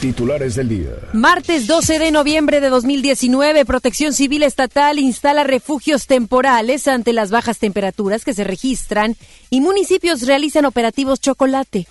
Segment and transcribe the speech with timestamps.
[0.00, 0.90] Titulares del día.
[1.12, 7.58] Martes 12 de noviembre de 2019, Protección Civil Estatal instala refugios temporales ante las bajas
[7.58, 9.16] temperaturas que se registran
[9.50, 11.86] y municipios realizan operativos chocolate.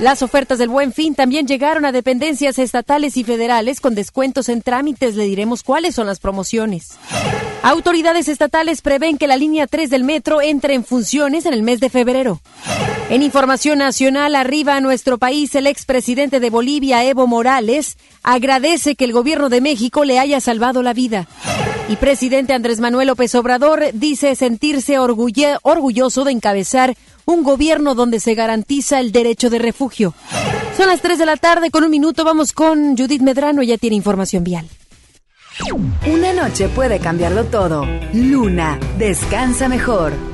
[0.00, 4.62] Las ofertas del Buen Fin también llegaron a dependencias estatales y federales con descuentos en
[4.62, 5.14] trámites.
[5.14, 6.92] Le diremos cuáles son las promociones.
[7.62, 11.80] Autoridades estatales prevén que la línea 3 del metro entre en funciones en el mes
[11.80, 12.40] de febrero.
[13.10, 19.04] En información nacional, arriba a nuestro país, el expresidente de Bolivia, Evo Morales, agradece que
[19.04, 21.28] el gobierno de México le haya salvado la vida.
[21.90, 26.96] Y presidente Andrés Manuel López Obrador dice sentirse orgulloso de encabezar
[27.26, 30.14] un gobierno donde se garantiza el derecho de refugio.
[30.74, 33.96] Son las 3 de la tarde, con un minuto vamos con Judith Medrano, ya tiene
[33.96, 34.66] información vial.
[36.06, 37.86] Una noche puede cambiarlo todo.
[38.14, 40.33] Luna, descansa mejor.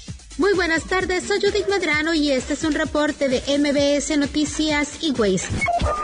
[0.41, 5.11] Muy buenas tardes, soy Judith Medrano y este es un reporte de MBS Noticias y
[5.11, 5.47] Waze.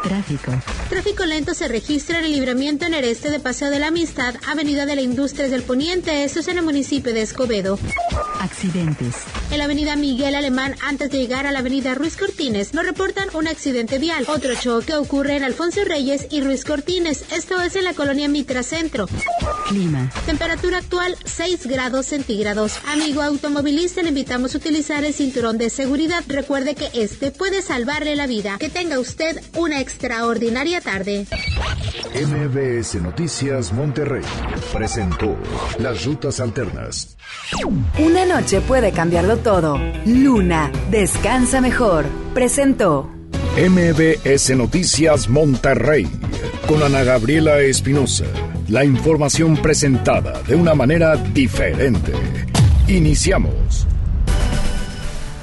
[0.04, 0.52] Tráfico.
[0.92, 4.36] Tráfico lento se registra en el libramiento en el este de Paseo de la Amistad,
[4.48, 7.80] Avenida de la Industria del Poniente, esto es en el municipio de Escobedo.
[8.40, 9.16] Accidentes.
[9.50, 13.30] En la Avenida Miguel Alemán, antes de llegar a la Avenida Ruiz Cortines, nos reportan
[13.34, 14.26] un accidente vial.
[14.28, 18.62] Otro choque ocurre en Alfonso Reyes y Ruiz Cortines, esto es en la colonia Mitra
[18.62, 19.08] Centro.
[19.68, 20.12] Clima.
[20.28, 22.74] Temperatura actual 6 grados centígrados.
[22.86, 26.24] Amigo automovilista, le invitamos a utilizar el cinturón de seguridad.
[26.28, 28.58] Recuerde que este puede salvarle la vida.
[28.60, 31.26] Que tenga usted una extraordinaria tarde.
[32.14, 34.24] MBS Noticias Monterrey
[34.74, 35.36] presentó
[35.80, 37.18] Las Rutas Alternas.
[38.00, 39.80] Una noche puede cambiarlo todo.
[40.06, 42.06] Luna, descansa mejor.
[42.34, 43.10] Presentó.
[43.58, 46.08] MBS Noticias Monterrey
[46.68, 48.26] con Ana Gabriela Espinosa.
[48.68, 52.12] La información presentada de una manera diferente.
[52.88, 53.87] Iniciamos.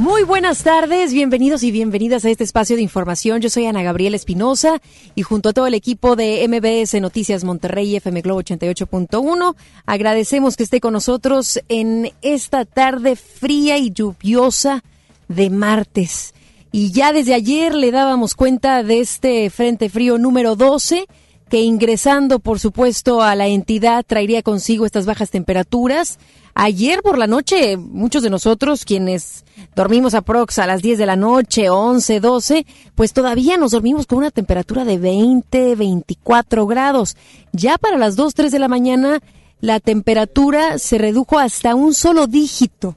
[0.04, 3.40] Muy buenas tardes, bienvenidos y bienvenidas a este espacio de información.
[3.40, 4.82] Yo soy Ana Gabriela Espinosa
[5.14, 9.56] y junto a todo el equipo de MBS Noticias Monterrey FM Globo 88.1
[9.86, 14.84] agradecemos que esté con nosotros en esta tarde fría y lluviosa
[15.28, 16.34] de martes.
[16.70, 21.06] Y ya desde ayer le dábamos cuenta de este Frente Frío número 12
[21.54, 26.18] que ingresando, por supuesto, a la entidad traería consigo estas bajas temperaturas.
[26.52, 29.44] Ayer por la noche, muchos de nosotros, quienes
[29.76, 32.66] dormimos a prox a las 10 de la noche, 11, 12,
[32.96, 37.16] pues todavía nos dormimos con una temperatura de 20, 24 grados.
[37.52, 39.20] Ya para las 2, 3 de la mañana,
[39.60, 42.96] la temperatura se redujo hasta un solo dígito.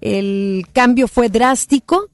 [0.00, 2.08] El cambio fue drástico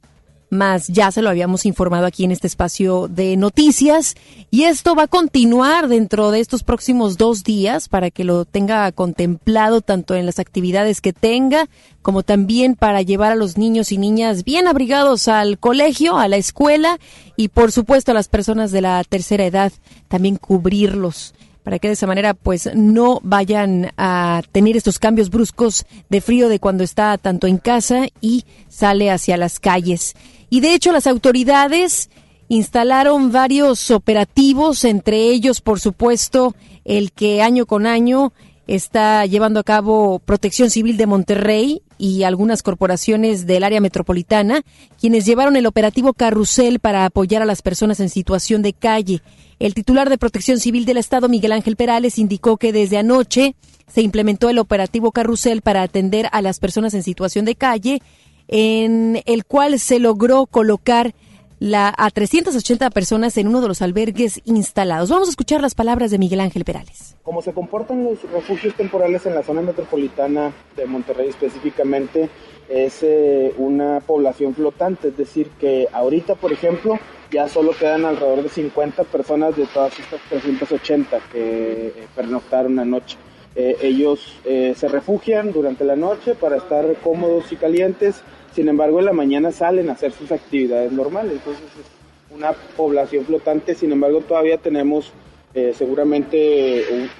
[0.50, 4.14] más ya se lo habíamos informado aquí en este espacio de noticias
[4.50, 8.90] y esto va a continuar dentro de estos próximos dos días para que lo tenga
[8.92, 11.68] contemplado tanto en las actividades que tenga
[12.02, 16.36] como también para llevar a los niños y niñas bien abrigados al colegio, a la
[16.36, 16.98] escuela
[17.36, 19.72] y por supuesto a las personas de la tercera edad
[20.08, 21.34] también cubrirlos
[21.66, 26.48] para que de esa manera pues no vayan a tener estos cambios bruscos de frío
[26.48, 30.14] de cuando está tanto en casa y sale hacia las calles.
[30.50, 32.10] Y de hecho las autoridades
[32.48, 38.32] instalaron varios operativos, entre ellos, por supuesto, el que año con año
[38.66, 44.62] está llevando a cabo Protección Civil de Monterrey y algunas corporaciones del área metropolitana,
[45.00, 49.22] quienes llevaron el operativo Carrusel para apoyar a las personas en situación de calle.
[49.58, 53.54] El titular de Protección Civil del Estado, Miguel Ángel Perales, indicó que desde anoche
[53.88, 58.02] se implementó el operativo Carrusel para atender a las personas en situación de calle
[58.48, 61.14] en el cual se logró colocar
[61.58, 65.10] la, a 380 personas en uno de los albergues instalados.
[65.10, 67.16] Vamos a escuchar las palabras de Miguel Ángel Perales.
[67.22, 72.28] Como se comportan los refugios temporales en la zona metropolitana de Monterrey específicamente,
[72.68, 76.98] es eh, una población flotante, es decir, que ahorita, por ejemplo,
[77.30, 83.16] ya solo quedan alrededor de 50 personas de todas estas 380 que eh, pernoctaron anoche.
[83.56, 88.22] Eh, ellos se refugian durante la noche para estar cómodos y calientes
[88.56, 91.32] sin embargo, en la mañana salen a hacer sus actividades normales.
[91.32, 93.74] Entonces, es una población flotante.
[93.74, 95.12] Sin embargo, todavía tenemos
[95.52, 97.10] eh, seguramente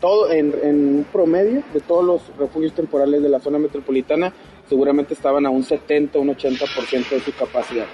[0.00, 4.32] todo en, un promedio de todos los refugios temporales de la zona metropolitana,
[4.68, 7.86] seguramente estaban a un 70, un 80% de su capacidad.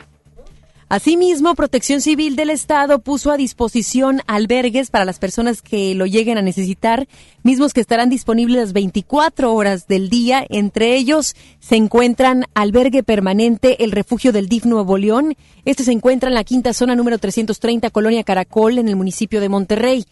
[0.88, 6.36] Asimismo, Protección Civil del Estado puso a disposición albergues para las personas que lo lleguen
[6.36, 7.08] a necesitar,
[7.42, 10.44] mismos que estarán disponibles las 24 horas del día.
[10.50, 15.34] Entre ellos se encuentran albergue permanente El Refugio del DIF Nuevo León.
[15.64, 19.48] Este se encuentra en la quinta zona número 330, Colonia Caracol, en el municipio de
[19.48, 20.04] Monterrey.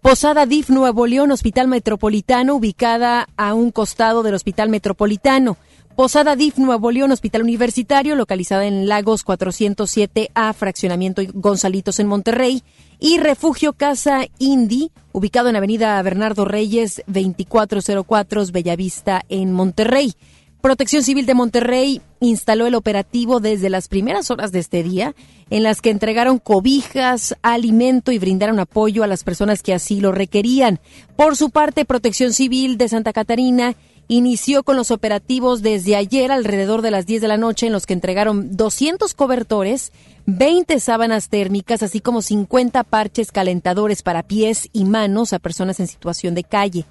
[0.00, 5.58] Posada DIF Nuevo León, Hospital Metropolitano, ubicada a un costado del Hospital Metropolitano.
[5.96, 12.64] Posada DIF Nuevo León, Hospital Universitario, localizada en Lagos 407A, Fraccionamiento Gonzalitos en Monterrey.
[12.98, 20.14] Y Refugio Casa Indy, ubicado en Avenida Bernardo Reyes 2404, Bellavista en Monterrey.
[20.60, 25.14] Protección Civil de Monterrey instaló el operativo desde las primeras horas de este día,
[25.50, 30.10] en las que entregaron cobijas, alimento y brindaron apoyo a las personas que así lo
[30.10, 30.80] requerían.
[31.14, 33.76] Por su parte, Protección Civil de Santa Catarina
[34.08, 37.86] inició con los operativos desde ayer alrededor de las 10 de la noche en los
[37.86, 39.92] que entregaron 200 cobertores,
[40.26, 45.86] 20 sábanas térmicas, así como 50 parches calentadores para pies y manos a personas en
[45.86, 46.84] situación de calle.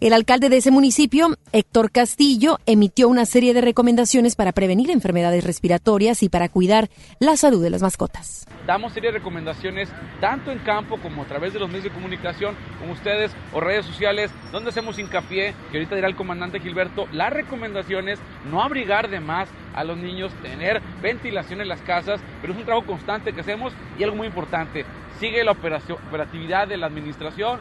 [0.00, 5.44] El alcalde de ese municipio, Héctor Castillo, emitió una serie de recomendaciones para prevenir enfermedades
[5.44, 6.88] respiratorias y para cuidar
[7.18, 8.46] la salud de las mascotas.
[8.66, 12.56] Damos serie de recomendaciones tanto en campo como a través de los medios de comunicación,
[12.78, 17.30] como ustedes o redes sociales, donde hacemos hincapié, que ahorita dirá el comandante Gilberto, las
[17.30, 18.18] recomendaciones,
[18.50, 22.64] no abrigar de más a los niños, tener ventilación en las casas, pero es un
[22.64, 24.86] trabajo constante que hacemos y algo muy importante,
[25.18, 27.60] sigue la operatividad de la administración.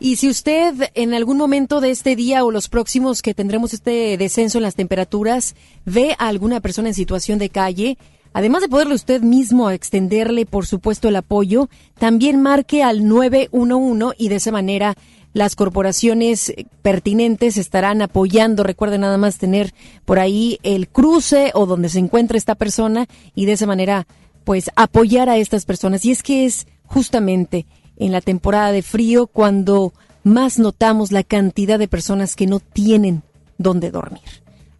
[0.00, 4.16] Y si usted en algún momento de este día o los próximos que tendremos este
[4.16, 7.98] descenso en las temperaturas ve a alguna persona en situación de calle,
[8.32, 11.68] además de poderle usted mismo extenderle, por supuesto, el apoyo,
[11.98, 14.94] también marque al 911 y de esa manera
[15.32, 18.62] las corporaciones pertinentes estarán apoyando.
[18.62, 19.74] Recuerde nada más tener
[20.04, 24.06] por ahí el cruce o donde se encuentra esta persona y de esa manera,
[24.44, 26.04] pues, apoyar a estas personas.
[26.04, 27.66] Y es que es justamente
[27.98, 29.92] en la temporada de frío cuando
[30.24, 33.22] más notamos la cantidad de personas que no tienen
[33.58, 34.22] dónde dormir.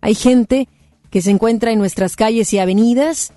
[0.01, 0.69] Hay gente
[1.11, 3.33] que se encuentra en nuestras calles y avenidas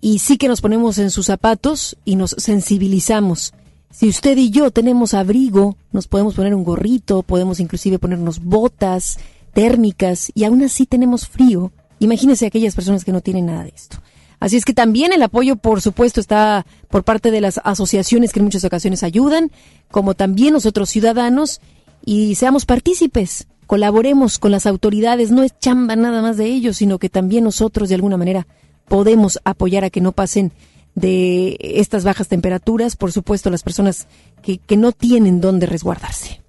[0.00, 3.54] y sí que nos ponemos en sus zapatos y nos sensibilizamos.
[3.90, 9.18] Si usted y yo tenemos abrigo, nos podemos poner un gorrito, podemos inclusive ponernos botas
[9.52, 11.72] térmicas y aún así tenemos frío.
[12.00, 13.98] Imagínese aquellas personas que no tienen nada de esto.
[14.44, 18.40] Así es que también el apoyo, por supuesto, está por parte de las asociaciones que
[18.40, 19.50] en muchas ocasiones ayudan,
[19.90, 21.62] como también nosotros ciudadanos,
[22.04, 26.98] y seamos partícipes, colaboremos con las autoridades, no es chamba nada más de ellos, sino
[26.98, 28.46] que también nosotros de alguna manera
[28.86, 30.52] podemos apoyar a que no pasen
[30.94, 34.08] de estas bajas temperaturas, por supuesto, las personas
[34.42, 36.42] que, que no tienen dónde resguardarse.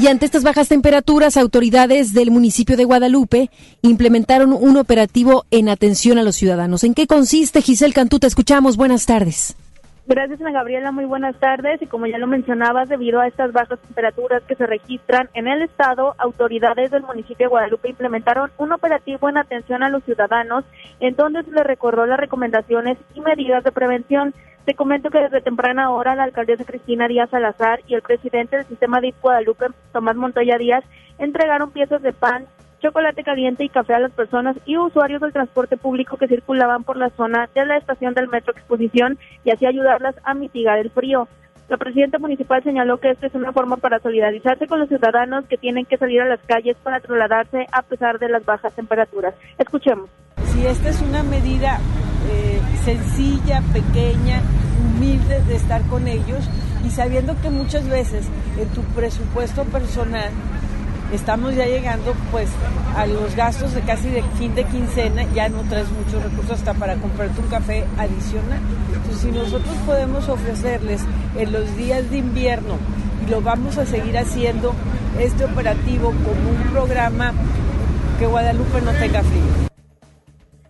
[0.00, 3.50] Y ante estas bajas temperaturas, autoridades del municipio de Guadalupe
[3.82, 6.84] implementaron un operativo en atención a los ciudadanos.
[6.84, 8.20] ¿En qué consiste, Giselle Cantú?
[8.20, 8.76] Te escuchamos.
[8.76, 9.56] Buenas tardes.
[10.08, 10.90] Gracias, Ana Gabriela.
[10.90, 11.82] Muy buenas tardes.
[11.82, 15.60] Y como ya lo mencionabas, debido a estas bajas temperaturas que se registran en el
[15.60, 20.64] estado, autoridades del municipio de Guadalupe implementaron un operativo en atención a los ciudadanos,
[21.00, 24.32] en donde se les recordó las recomendaciones y medidas de prevención.
[24.64, 28.66] Te comento que desde temprana hora la alcaldesa Cristina Díaz Salazar y el presidente del
[28.66, 30.84] sistema de Guadalupe, Tomás Montoya Díaz,
[31.18, 32.46] entregaron piezas de pan,
[32.80, 36.96] chocolate caliente y café a las personas y usuarios del transporte público que circulaban por
[36.96, 41.28] la zona de la estación del Metro Exposición y así ayudarlas a mitigar el frío.
[41.68, 45.58] La presidenta municipal señaló que esta es una forma para solidarizarse con los ciudadanos que
[45.58, 49.34] tienen que salir a las calles para trasladarse a pesar de las bajas temperaturas.
[49.58, 50.08] Escuchemos.
[50.44, 51.78] Si esta es una medida
[52.30, 54.40] eh, sencilla, pequeña,
[54.80, 56.48] humilde de estar con ellos
[56.86, 60.30] y sabiendo que muchas veces en tu presupuesto personal
[61.12, 62.48] estamos ya llegando pues
[62.96, 66.74] a los gastos de casi de fin de quincena, ya no traes muchos recursos hasta
[66.74, 68.60] para comprarte un café adicional.
[68.94, 71.02] Entonces si nosotros podemos ofrecerles
[71.36, 72.76] en los días de invierno
[73.26, 74.74] y lo vamos a seguir haciendo
[75.18, 77.32] este operativo como un programa
[78.18, 79.77] que Guadalupe no tenga frío.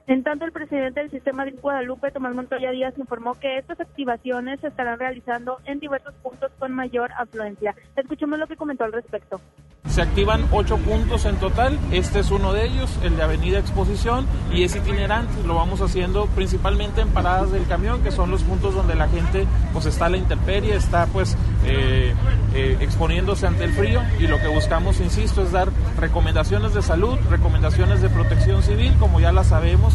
[0.09, 4.59] En tanto, el presidente del sistema de Guadalupe, Tomás Montoya Díaz, informó que estas activaciones
[4.61, 7.75] se estarán realizando en diversos puntos con mayor afluencia.
[7.95, 9.39] Escuchemos lo que comentó al respecto.
[9.87, 14.27] Se activan ocho puntos en total, este es uno de ellos, el de Avenida Exposición,
[14.51, 18.75] y es itinerante, lo vamos haciendo principalmente en paradas del camión, que son los puntos
[18.75, 21.37] donde la gente pues está a la intemperie, está pues
[21.69, 22.15] eh,
[22.55, 27.19] eh, exponiéndose ante el frío, y lo que buscamos, insisto, es dar recomendaciones de salud,
[27.31, 29.95] recomendaciones de protección civil, como ya las sabemos,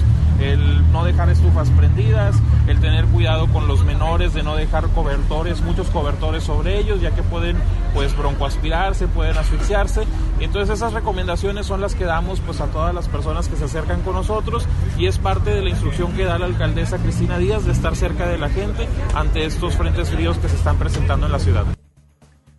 [0.52, 2.36] el no dejar estufas prendidas,
[2.68, 7.12] el tener cuidado con los menores, de no dejar cobertores, muchos cobertores sobre ellos, ya
[7.12, 7.58] que pueden
[7.94, 10.04] pues broncoaspirarse, pueden asfixiarse.
[10.40, 14.02] Entonces esas recomendaciones son las que damos pues a todas las personas que se acercan
[14.02, 17.72] con nosotros y es parte de la instrucción que da la alcaldesa Cristina Díaz de
[17.72, 21.40] estar cerca de la gente ante estos frentes fríos que se están presentando en la
[21.40, 21.66] ciudad.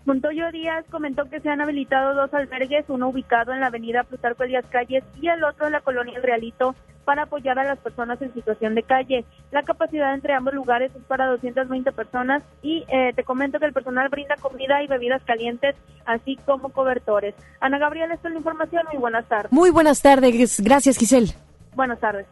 [0.06, 4.44] Montoyo Díaz comentó que se han habilitado dos albergues, uno ubicado en la avenida Plutarco
[4.44, 8.20] Díaz Calles y el otro en la colonia El Realito, para apoyar a las personas
[8.20, 9.24] en situación de calle.
[9.50, 13.72] La capacidad entre ambos lugares es para 220 personas y eh, te comento que el
[13.72, 17.34] personal brinda comida y bebidas calientes, así como cobertores.
[17.60, 18.82] Ana Gabriela, esta es la información.
[18.92, 19.52] Muy buenas tardes.
[19.52, 20.60] Muy buenas tardes.
[20.60, 21.34] Gracias, Giselle.
[21.76, 22.26] Buenas tardes.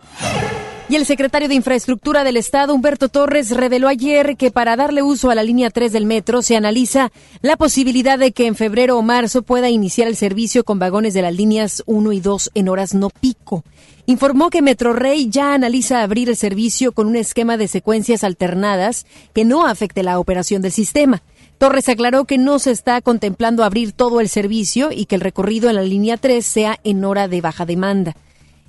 [0.89, 5.31] Y el secretario de Infraestructura del Estado, Humberto Torres, reveló ayer que para darle uso
[5.31, 9.03] a la línea 3 del metro se analiza la posibilidad de que en febrero o
[9.03, 12.95] marzo pueda iniciar el servicio con vagones de las líneas 1 y 2 en horas
[12.95, 13.65] no pico.
[14.05, 19.45] Informó que Metrorrey ya analiza abrir el servicio con un esquema de secuencias alternadas que
[19.45, 21.23] no afecte la operación del sistema.
[21.57, 25.71] Torres aclaró que no se está contemplando abrir todo el servicio y que el recorrido
[25.71, 28.15] en la línea 3 sea en hora de baja demanda.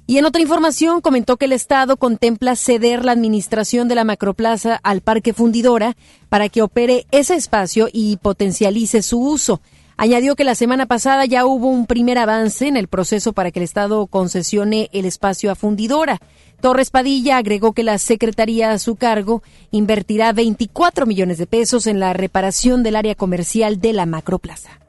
[0.06, 4.80] Y en otra información comentó que el Estado contempla ceder la administración de la macroplaza
[4.84, 5.96] al Parque Fundidora
[6.28, 9.62] para que opere ese espacio y potencialice su uso.
[9.96, 13.60] Añadió que la semana pasada ya hubo un primer avance en el proceso para que
[13.60, 16.20] el Estado concesione el espacio a Fundidora.
[16.60, 22.00] Torres Padilla agregó que la Secretaría a su cargo invertirá 24 millones de pesos en
[22.00, 24.80] la reparación del área comercial de la macroplaza.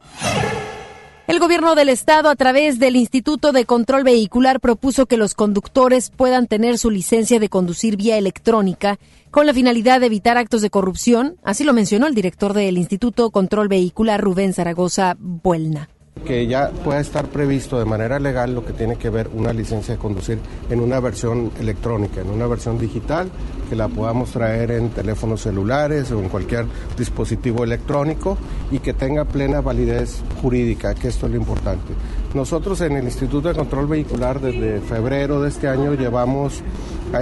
[1.35, 6.11] El gobierno del estado, a través del Instituto de Control Vehicular, propuso que los conductores
[6.11, 9.01] puedan tener su licencia de conducir vía electrónica
[9.33, 11.37] con la finalidad de evitar actos de corrupción.
[11.43, 15.89] Así lo mencionó el director del Instituto Control Vehicular, Rubén Zaragoza Buelna
[16.25, 19.95] que ya pueda estar previsto de manera legal lo que tiene que ver una licencia
[19.95, 20.39] de conducir
[20.71, 23.29] en una versión electrónica, en una versión digital,
[23.69, 26.67] que la podamos traer en teléfonos celulares o en cualquier
[26.97, 28.39] dispositivo electrónico
[28.71, 31.93] y que tenga plena validez jurídica, que esto es lo importante.
[32.33, 36.63] Nosotros en el Instituto de Control Vehicular desde febrero de este año llevamos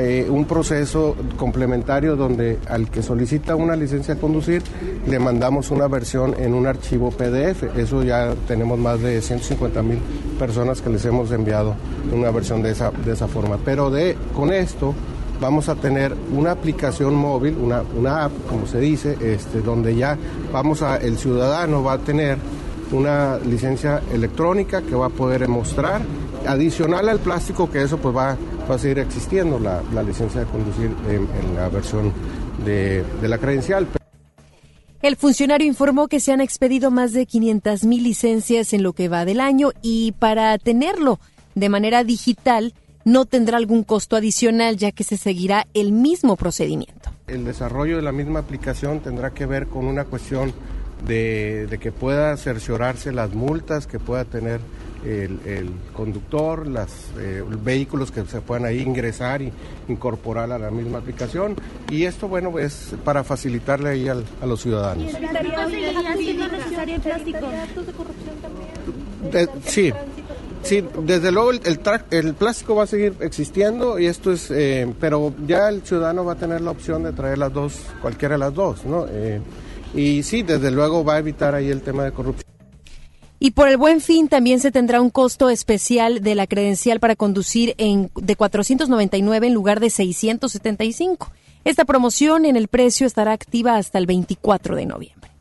[0.01, 4.63] eh, un proceso complementario donde al que solicita una licencia de conducir
[5.07, 7.65] le mandamos una versión en un archivo PDF.
[7.77, 9.99] Eso ya tenemos más de 150 mil
[10.39, 11.75] personas que les hemos enviado
[12.13, 13.59] una versión de esa, de esa forma.
[13.65, 14.95] Pero de, con esto
[15.41, 20.17] vamos a tener una aplicación móvil, una, una app, como se dice, este, donde ya
[20.53, 22.39] vamos a, el ciudadano va a tener
[22.93, 26.03] una licencia electrónica que va a poder mostrar,
[26.47, 28.37] adicional al plástico que eso pues va,
[28.69, 32.13] a seguir existiendo, la, licencia de conducir en, la versión
[32.65, 33.87] de, de, la credencial.
[35.03, 39.09] El funcionario informó que se han expedido más de 500 mil licencias en lo que
[39.09, 41.19] va del año y para tenerlo
[41.55, 42.73] de manera digital
[43.05, 47.11] no tendrá algún costo adicional ya que se seguirá el mismo procedimiento.
[47.27, 50.53] El desarrollo de la misma aplicación tendrá que ver con una cuestión
[51.07, 54.61] de, que pueda cerciorarse las multas que pueda tener
[55.05, 59.53] el, conductor, los eh, vehículos que se puedan ahí ingresar y
[59.89, 61.57] incorporar a la misma aplicación.
[61.91, 65.13] Y esto, bueno, es para facilitarle ahí a los ciudadanos.
[69.65, 69.93] sí,
[70.63, 71.61] sí, desde luego el,
[72.11, 76.33] el, plástico va a seguir existiendo y esto es, eh, pero ya el ciudadano va
[76.33, 79.07] a tener la opción de traer las dos, cualquiera de las dos, ¿no?
[79.09, 79.41] Eh,
[79.95, 82.42] y sí, desde luego va a evitar ahí el tema de corrupción.
[83.45, 87.17] Y por el buen fin también se tendrá un costo especial de la credencial para
[87.17, 91.33] conducir en, de 499 en lugar de 675.
[91.65, 95.33] Esta promoción en el precio estará activa hasta el 24 de noviembre.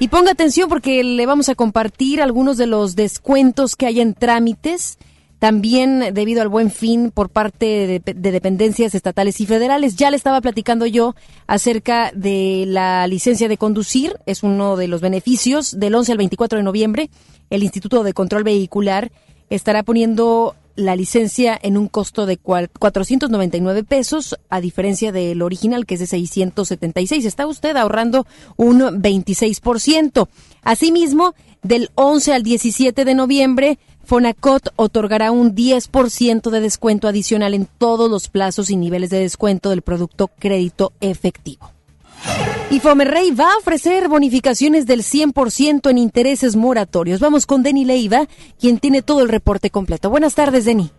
[0.00, 4.14] Y ponga atención porque le vamos a compartir algunos de los descuentos que hay en
[4.14, 4.98] trámites
[5.38, 9.96] también debido al buen fin por parte de, dependencias estatales y federales.
[9.96, 11.14] Ya le estaba platicando yo
[11.46, 15.78] acerca de la licencia de conducir, es uno de los beneficios.
[15.78, 17.10] Del 11 al 24 de noviembre,
[17.50, 19.12] el Instituto de Control Vehicular
[19.48, 25.94] estará poniendo la licencia en un costo de 499 pesos, a diferencia del original que
[25.94, 27.24] es de 676.
[27.24, 28.26] Está usted ahorrando
[28.56, 30.28] un 26%.
[30.62, 33.78] Asimismo, del 11 al 17 de noviembre,
[34.08, 39.68] Fonacot otorgará un 10% de descuento adicional en todos los plazos y niveles de descuento
[39.68, 41.72] del producto crédito efectivo.
[42.70, 47.20] Y Fomerrey va a ofrecer bonificaciones del 100% en intereses moratorios.
[47.20, 48.26] Vamos con Denny Leiva,
[48.58, 50.08] quien tiene todo el reporte completo.
[50.08, 50.90] Buenas tardes, Denny.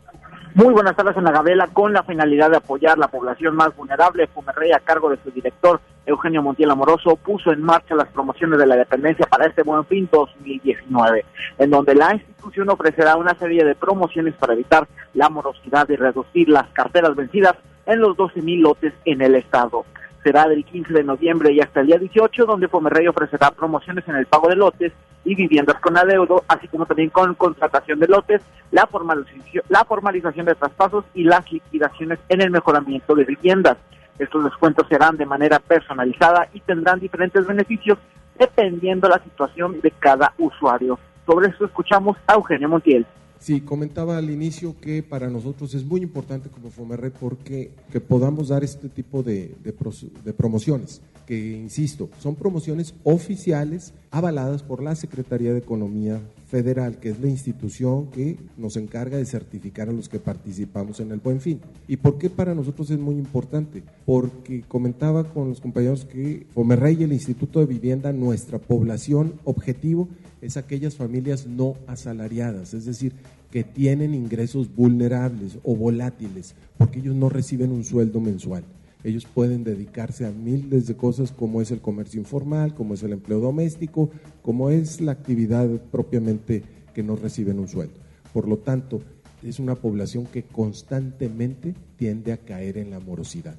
[0.59, 1.67] Muy buenas tardes, Ana Gabriela.
[1.67, 5.79] Con la finalidad de apoyar la población más vulnerable, Fomerrey, a cargo de su director,
[6.05, 10.09] Eugenio Montiel Amoroso, puso en marcha las promociones de la dependencia para este Buen Fin
[10.11, 11.23] 2019,
[11.59, 16.49] en donde la institución ofrecerá una serie de promociones para evitar la morosidad y reducir
[16.49, 19.85] las carteras vencidas en los 12.000 lotes en el estado.
[20.23, 24.15] Será del 15 de noviembre y hasta el día 18, donde Fomerrey ofrecerá promociones en
[24.15, 24.91] el pago de lotes
[25.23, 30.45] y viviendas con adeudo, así como también con contratación de lotes, la formalización, la formalización
[30.45, 33.77] de traspasos y las liquidaciones en el mejoramiento de viviendas.
[34.17, 37.97] Estos descuentos serán de manera personalizada y tendrán diferentes beneficios
[38.37, 40.99] dependiendo la situación de cada usuario.
[41.25, 43.05] Sobre esto escuchamos a Eugenio Montiel.
[43.39, 48.49] Sí, comentaba al inicio que para nosotros es muy importante como Fomerre porque que podamos
[48.49, 55.53] dar este tipo de, de, promociones, que insisto, son promociones oficiales avaladas por la Secretaría
[55.53, 56.19] de Economía
[56.49, 61.11] Federal, que es la institución que nos encarga de certificar a los que participamos en
[61.11, 61.59] el Buen Fin.
[61.87, 63.83] ¿Y por qué para nosotros es muy importante?
[64.05, 70.09] Porque comentaba con los compañeros que Fomerrey y el Instituto de Vivienda, nuestra población objetivo
[70.41, 73.13] es aquellas familias no asalariadas, es decir,
[73.51, 78.63] que tienen ingresos vulnerables o volátiles, porque ellos no reciben un sueldo mensual.
[79.03, 83.13] Ellos pueden dedicarse a miles de cosas como es el comercio informal, como es el
[83.13, 84.09] empleo doméstico,
[84.41, 86.63] como es la actividad propiamente
[86.93, 87.97] que no reciben un sueldo.
[88.33, 89.01] Por lo tanto,
[89.41, 93.55] es una población que constantemente tiende a caer en la morosidad.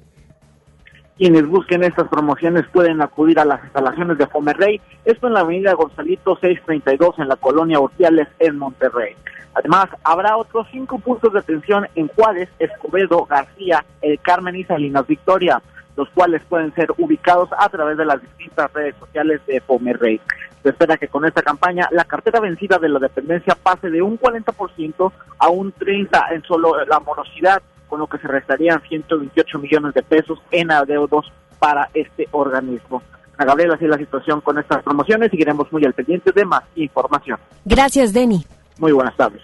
[1.17, 5.73] Quienes busquen estas promociones pueden acudir a las instalaciones de Fomerrey, esto en la avenida
[5.73, 9.15] Gonzalito 632 en la colonia Urtiales en Monterrey.
[9.53, 15.05] Además, habrá otros cinco puntos de atención en Juárez, Escobedo, García, El Carmen y Salinas
[15.07, 15.61] Victoria,
[15.97, 20.21] los cuales pueden ser ubicados a través de las distintas redes sociales de Fomerrey.
[20.63, 24.17] Se espera que con esta campaña la cartera vencida de la dependencia pase de un
[24.19, 29.93] 40% a un 30% en solo la morosidad con lo que se restarían 128 millones
[29.93, 33.01] de pesos en adeudos para este organismo.
[33.37, 35.29] A Gabriela, así la situación con estas promociones.
[35.31, 37.37] Seguiremos muy al pendiente de más información.
[37.65, 38.45] Gracias, Denny.
[38.81, 39.43] Muy buenas tardes.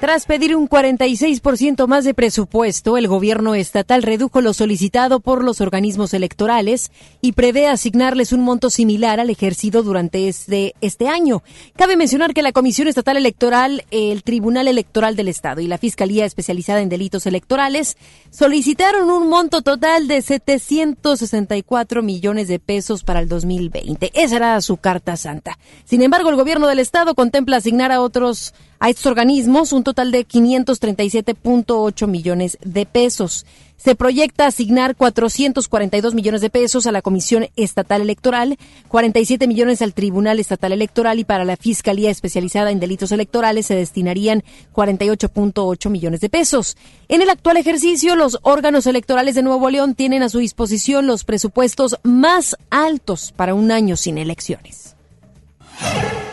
[0.00, 5.60] Tras pedir un 46% más de presupuesto, el gobierno estatal redujo lo solicitado por los
[5.60, 6.90] organismos electorales
[7.20, 11.42] y prevé asignarles un monto similar al ejercido durante este, este año.
[11.76, 16.24] Cabe mencionar que la Comisión Estatal Electoral, el Tribunal Electoral del Estado y la Fiscalía
[16.24, 17.98] Especializada en Delitos Electorales
[18.30, 24.12] solicitaron un monto total de 764 millones de pesos para el 2020.
[24.14, 25.58] Esa era su carta santa.
[25.84, 30.10] Sin embargo, el gobierno del Estado contempla asignar a otros a estos organismos un total
[30.10, 33.46] de 537.8 millones de pesos.
[33.76, 39.94] Se proyecta asignar 442 millones de pesos a la Comisión Estatal Electoral, 47 millones al
[39.94, 44.42] Tribunal Estatal Electoral y para la Fiscalía Especializada en Delitos Electorales se destinarían
[44.74, 46.76] 48.8 millones de pesos.
[47.08, 51.24] En el actual ejercicio, los órganos electorales de Nuevo León tienen a su disposición los
[51.24, 54.94] presupuestos más altos para un año sin elecciones.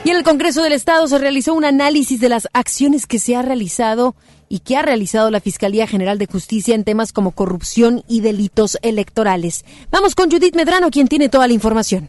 [0.07, 3.35] Y en el Congreso del Estado se realizó un análisis de las acciones que se
[3.35, 4.15] ha realizado
[4.47, 8.77] y que ha realizado la Fiscalía General de Justicia en temas como corrupción y delitos
[8.83, 9.65] electorales.
[9.91, 12.07] Vamos con Judith Medrano, quien tiene toda la información.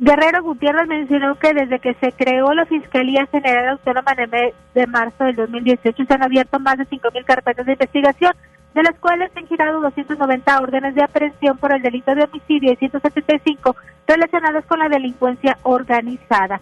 [0.00, 4.54] Guerrero Gutiérrez mencionó que desde que se creó la Fiscalía General Autónoma en el mes
[4.72, 8.32] de marzo del 2018 se han abierto más de 5.000 carpetas de investigación,
[8.74, 12.72] de las cuales se han girado 290 órdenes de aprehensión por el delito de homicidio
[12.72, 13.74] y 175
[14.06, 16.60] relacionadas con la delincuencia organizada.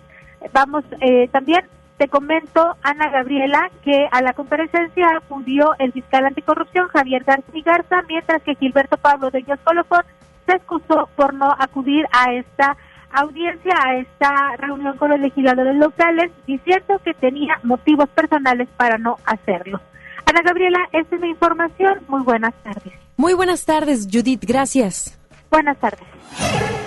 [0.54, 1.60] Vamos, eh, también
[1.98, 8.02] te comento, Ana Gabriela, que a la comparecencia acudió el fiscal anticorrupción Javier García Garza,
[8.08, 10.04] mientras que Gilberto Pablo de Ellos Colofón
[10.46, 12.76] se excusó por no acudir a esta
[13.12, 19.16] audiencia a esta reunión con los legisladores locales diciendo que tenía motivos personales para no
[19.24, 19.80] hacerlo.
[20.26, 22.00] Ana Gabriela, esta es mi información.
[22.08, 22.92] Muy buenas tardes.
[23.16, 24.44] Muy buenas tardes, Judith.
[24.44, 25.18] Gracias.
[25.50, 26.85] Buenas tardes.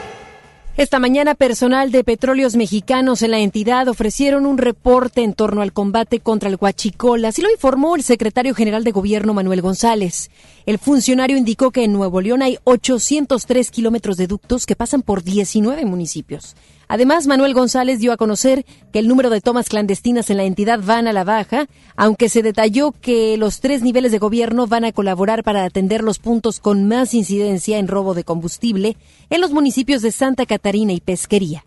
[0.79, 5.73] Esta mañana, personal de Petróleos Mexicanos en la entidad ofrecieron un reporte en torno al
[5.73, 7.25] combate contra el huachicol.
[7.25, 10.31] Así lo informó el secretario general de Gobierno, Manuel González.
[10.65, 15.21] El funcionario indicó que en Nuevo León hay 803 kilómetros de ductos que pasan por
[15.21, 16.55] 19 municipios.
[16.91, 20.79] Además, Manuel González dio a conocer que el número de tomas clandestinas en la entidad
[20.83, 24.91] van a la baja, aunque se detalló que los tres niveles de gobierno van a
[24.91, 28.97] colaborar para atender los puntos con más incidencia en robo de combustible
[29.29, 31.63] en los municipios de Santa Catarina y Pesquería.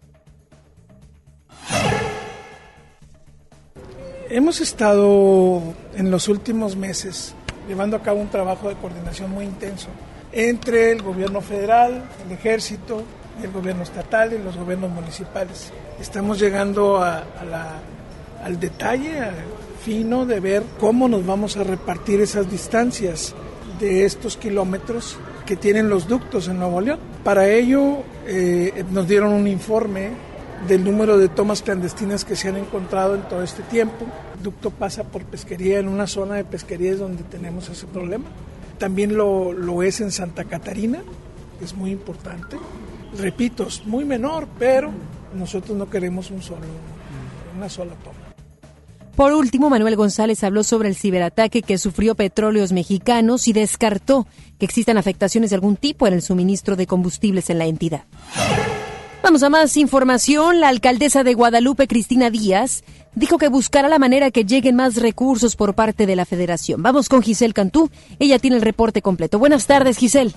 [4.29, 5.63] Hemos estado
[5.95, 7.37] en los últimos meses
[7.69, 9.87] llevando a cabo un trabajo de coordinación muy intenso
[10.33, 13.05] entre el gobierno federal, el ejército,
[13.43, 15.73] el gobierno estatal y los gobiernos municipales.
[16.01, 17.25] Estamos llegando a,
[18.45, 19.21] al detalle
[19.85, 23.35] fino de ver cómo nos vamos a repartir esas distancias
[23.81, 25.17] de estos kilómetros
[25.47, 27.01] que tienen los ductos en Nuevo León.
[27.25, 30.11] Para ello eh, nos dieron un informe
[30.69, 34.07] del número de tomas clandestinas que se han encontrado en todo este tiempo.
[34.37, 38.27] El ducto pasa por pesquería en una zona de pesquería es donde tenemos ese problema.
[38.79, 41.03] También lo, lo es en Santa Catarina,
[41.61, 42.57] es muy importante
[43.19, 44.91] repito, es muy menor, pero
[45.35, 48.33] nosotros no queremos una sola toma.
[49.17, 54.27] Por último, Manuel González habló sobre el ciberataque que sufrió Petróleos Mexicanos y descartó
[54.59, 58.05] que existan afectaciones de algún tipo en el suministro de combustibles en la entidad.
[59.23, 60.61] Vamos a más información.
[60.61, 62.83] La alcaldesa de Guadalupe, Cristina Díaz,
[63.15, 66.83] dijo que buscará la manera que lleguen más recursos por parte de la federación.
[66.83, 67.91] Vamos con Giselle Cantú.
[68.19, 69.39] Ella tiene el reporte completo.
[69.39, 70.33] Buenas tardes, Giselle.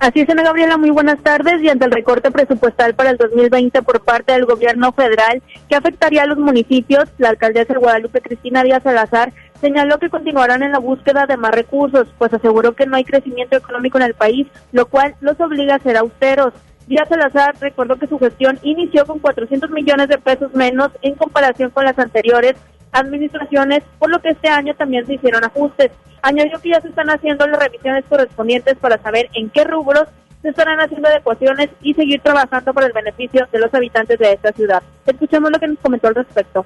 [0.00, 1.62] Así es, Ana Gabriela, muy buenas tardes.
[1.62, 6.22] Y ante el recorte presupuestal para el 2020 por parte del gobierno federal que afectaría
[6.22, 10.78] a los municipios, la alcaldesa de Guadalupe, Cristina Díaz Salazar, señaló que continuarán en la
[10.78, 14.86] búsqueda de más recursos, pues aseguró que no hay crecimiento económico en el país, lo
[14.86, 16.54] cual los obliga a ser austeros.
[16.86, 21.68] Díaz Salazar recordó que su gestión inició con 400 millones de pesos menos en comparación
[21.72, 22.54] con las anteriores
[22.92, 25.90] administraciones, por lo que este año también se hicieron ajustes.
[26.22, 30.08] Añadió que ya se están haciendo las revisiones correspondientes para saber en qué rubros
[30.42, 34.52] se estarán haciendo adecuaciones y seguir trabajando por el beneficio de los habitantes de esta
[34.52, 34.82] ciudad.
[35.06, 36.64] Escuchemos lo que nos comentó al respecto.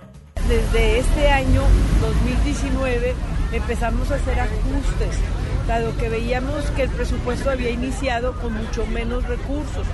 [0.49, 1.63] Desde este año
[2.01, 3.15] 2019
[3.53, 5.19] empezamos a hacer ajustes,
[5.67, 9.87] dado que veíamos que el presupuesto había iniciado con mucho menos recursos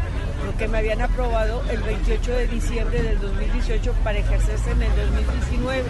[0.61, 5.85] que me habían aprobado el 28 de diciembre del 2018 para ejercerse en el 2019.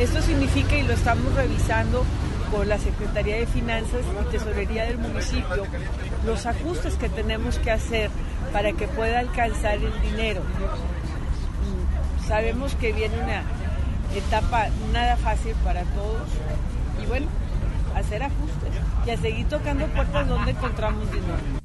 [0.00, 2.02] Esto significa, y lo estamos revisando
[2.50, 5.66] con la Secretaría de Finanzas y Tesorería del municipio,
[6.24, 8.08] los ajustes que tenemos que hacer
[8.54, 10.40] para que pueda alcanzar el dinero.
[12.26, 13.42] Sabemos que viene una
[14.16, 16.26] etapa nada fácil para todos
[17.02, 17.26] y bueno,
[17.94, 18.72] hacer ajustes
[19.06, 21.63] y a seguir tocando puertas donde encontramos dinero.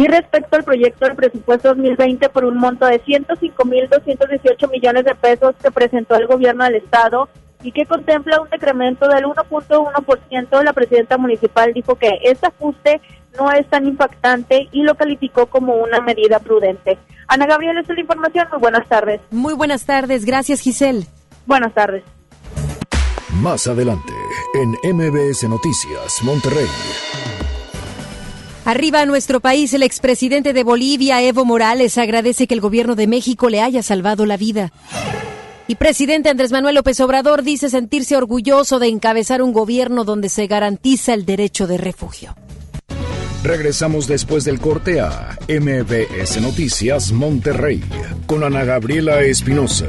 [0.00, 5.54] Y respecto al proyecto del presupuesto 2020 por un monto de 105.218 millones de pesos
[5.62, 7.28] que presentó el gobierno del estado
[7.62, 13.02] y que contempla un decremento del 1.1%, la presidenta municipal dijo que este ajuste
[13.36, 16.96] no es tan impactante y lo calificó como una medida prudente.
[17.28, 18.48] Ana Gabriela, esta es la información.
[18.52, 19.20] Muy buenas tardes.
[19.30, 20.24] Muy buenas tardes.
[20.24, 21.04] Gracias, Giselle.
[21.44, 22.04] Buenas tardes.
[23.42, 24.14] Más adelante,
[24.54, 26.68] en MBS Noticias, Monterrey.
[28.64, 33.06] Arriba a nuestro país, el expresidente de Bolivia, Evo Morales, agradece que el gobierno de
[33.06, 34.72] México le haya salvado la vida.
[35.66, 40.46] Y presidente Andrés Manuel López Obrador dice sentirse orgulloso de encabezar un gobierno donde se
[40.46, 42.34] garantiza el derecho de refugio.
[43.42, 47.82] Regresamos después del corte a MBS Noticias Monterrey
[48.26, 49.88] con Ana Gabriela Espinosa.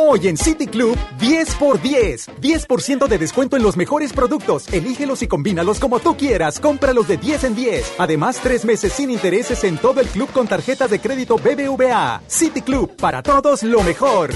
[0.00, 2.28] Hoy en City Club, 10 por 10.
[2.40, 4.72] 10% de descuento en los mejores productos.
[4.72, 6.60] Elígelos y combínalos como tú quieras.
[6.60, 7.94] Cómpralos de 10 en 10.
[7.98, 12.22] Además, tres meses sin intereses en todo el club con tarjetas de crédito BBVA.
[12.28, 14.30] City Club, para todos lo mejor.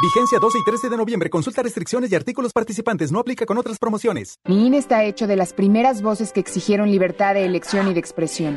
[0.00, 1.28] Vigencia 12 y 13 de noviembre.
[1.28, 3.12] Consulta restricciones y artículos participantes.
[3.12, 4.38] No aplica con otras promociones.
[4.46, 8.00] Mi INE está hecho de las primeras voces que exigieron libertad de elección y de
[8.00, 8.56] expresión.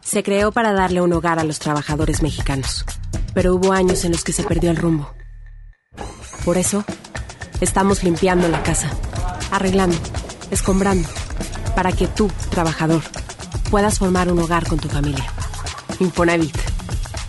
[0.00, 2.84] se creó para darle un hogar a los trabajadores mexicanos,
[3.34, 5.12] pero hubo años en los que se perdió el rumbo.
[6.44, 6.84] Por eso,
[7.60, 8.90] estamos limpiando la casa,
[9.50, 9.96] arreglando,
[10.50, 11.08] escombrando,
[11.74, 13.02] para que tú, trabajador,
[13.70, 15.24] puedas formar un hogar con tu familia.
[15.98, 16.56] Infonavit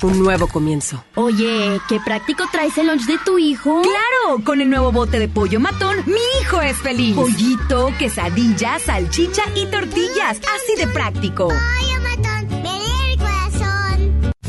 [0.04, 1.04] un nuevo comienzo.
[1.16, 3.82] Oye, qué práctico traes el lunch de tu hijo.
[3.82, 7.16] Claro, con el nuevo bote de pollo matón, mi hijo es feliz.
[7.16, 10.40] Pollito, quesadilla, salchicha y tortillas.
[10.56, 11.48] Así de práctico.
[11.48, 12.27] Pollo matón.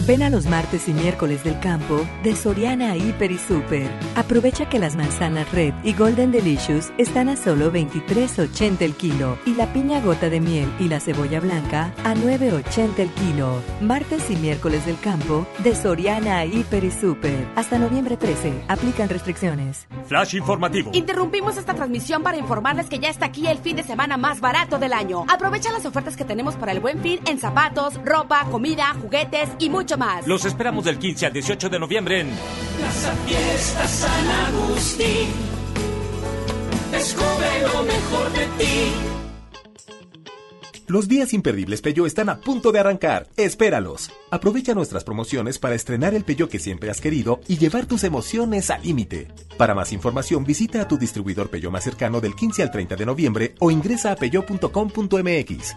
[0.08, 3.90] Ven a los martes y miércoles del campo de Soriana Hiper y Super.
[4.16, 9.54] Aprovecha que las manzanas Red y Golden Delicious están a solo 23.80 el kilo y
[9.54, 13.60] la piña gota de miel y la cebolla blanca a 9.80 el kilo.
[13.82, 17.46] Martes y miércoles del campo de Soriana Hiper y Super.
[17.54, 18.64] Hasta noviembre 13.
[18.66, 19.88] Aplican restricciones.
[20.06, 20.90] Flash informativo.
[20.94, 24.78] Interrumpimos esta transmisión para informarles que ya está aquí el fin de semana más barato
[24.78, 25.26] del año.
[25.28, 29.68] Aprovecha las ofertas que tenemos para el buen fin en zapatos, ropa, comida, juguetes y
[29.68, 30.26] mucho más.
[30.26, 32.30] Los esperamos del 15 al 18 de noviembre en
[32.78, 35.28] Plaza Fiesta San Agustín.
[36.92, 38.92] Descubre lo mejor de ti.
[40.88, 43.28] Los días imperdibles Peyo están a punto de arrancar.
[43.36, 44.10] Espéralos.
[44.30, 48.70] Aprovecha nuestras promociones para estrenar el Peyo que siempre has querido y llevar tus emociones
[48.70, 49.28] al límite.
[49.58, 53.04] Para más información visita a tu distribuidor Peyo más cercano del 15 al 30 de
[53.04, 55.76] noviembre o ingresa a peyo.com.mx.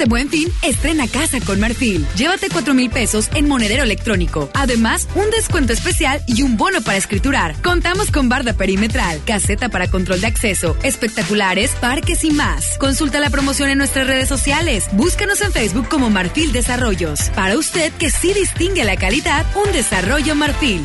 [0.00, 2.06] Este buen fin, estrena casa con Marfil.
[2.16, 4.48] Llévate 4 mil pesos en monedero electrónico.
[4.54, 7.60] Además, un descuento especial y un bono para escriturar.
[7.60, 12.78] Contamos con barda perimetral, caseta para control de acceso, espectaculares, parques y más.
[12.78, 14.86] Consulta la promoción en nuestras redes sociales.
[14.92, 17.28] Búscanos en Facebook como Marfil Desarrollos.
[17.34, 20.82] Para usted que sí distingue la calidad, un desarrollo Marfil.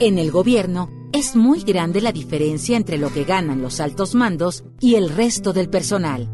[0.00, 4.64] En el gobierno, es muy grande la diferencia entre lo que ganan los altos mandos
[4.80, 6.33] y el resto del personal.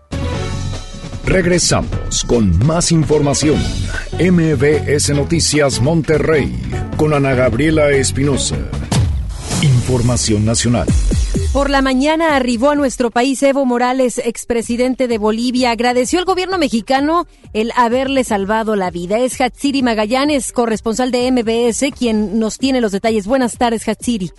[1.25, 3.57] Regresamos con más información.
[4.19, 6.53] MBS Noticias Monterrey
[6.97, 8.57] con Ana Gabriela Espinosa.
[9.61, 10.87] Información nacional.
[11.53, 15.71] Por la mañana arribó a nuestro país Evo Morales, expresidente de Bolivia.
[15.71, 19.19] Agradeció al gobierno mexicano el haberle salvado la vida.
[19.19, 23.27] Es Hatsiri Magallanes, corresponsal de MBS, quien nos tiene los detalles.
[23.27, 24.31] Buenas tardes, Hatsiri.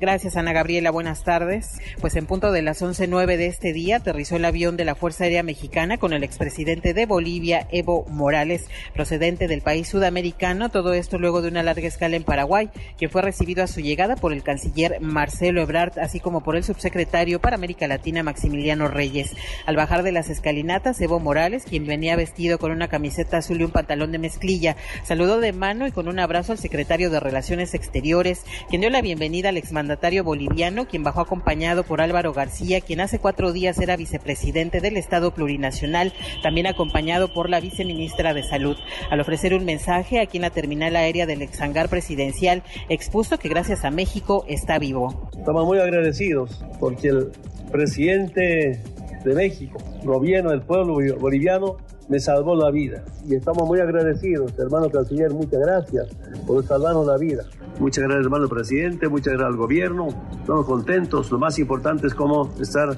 [0.00, 0.90] Gracias, Ana Gabriela.
[0.90, 1.78] Buenas tardes.
[2.00, 5.24] Pues en punto de las 11.09 de este día aterrizó el avión de la Fuerza
[5.24, 10.70] Aérea Mexicana con el expresidente de Bolivia, Evo Morales, procedente del país sudamericano.
[10.70, 14.16] Todo esto luego de una larga escala en Paraguay, que fue recibido a su llegada
[14.16, 19.36] por el canciller Marcelo Ebrard, así como por el subsecretario para América Latina, Maximiliano Reyes.
[19.66, 23.64] Al bajar de las escalinatas, Evo Morales, quien venía vestido con una camiseta azul y
[23.64, 27.74] un pantalón de mezclilla, saludó de mano y con un abrazo al secretario de Relaciones
[27.74, 32.80] Exteriores, quien dio la bienvenida al exmandatario exmandatario boliviano, quien bajó acompañado por Álvaro García,
[32.80, 36.12] quien hace cuatro días era vicepresidente del Estado Plurinacional,
[36.44, 38.76] también acompañado por la viceministra de Salud.
[39.10, 43.84] Al ofrecer un mensaje aquí en la terminal aérea del exhangar presidencial, expuso que gracias
[43.84, 45.28] a México está vivo.
[45.36, 47.32] Estamos muy agradecidos porque el
[47.72, 48.80] presidente
[49.24, 53.02] de México, gobierno del pueblo boliviano, me salvó la vida.
[53.28, 56.08] Y estamos muy agradecidos, hermano canciller, muchas gracias
[56.46, 57.44] por salvarnos la vida.
[57.80, 60.08] Muchas gracias, hermano presidente, muchas gracias al gobierno.
[60.38, 61.30] Estamos contentos.
[61.30, 62.94] Lo más importante es cómo estar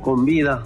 [0.00, 0.64] con vida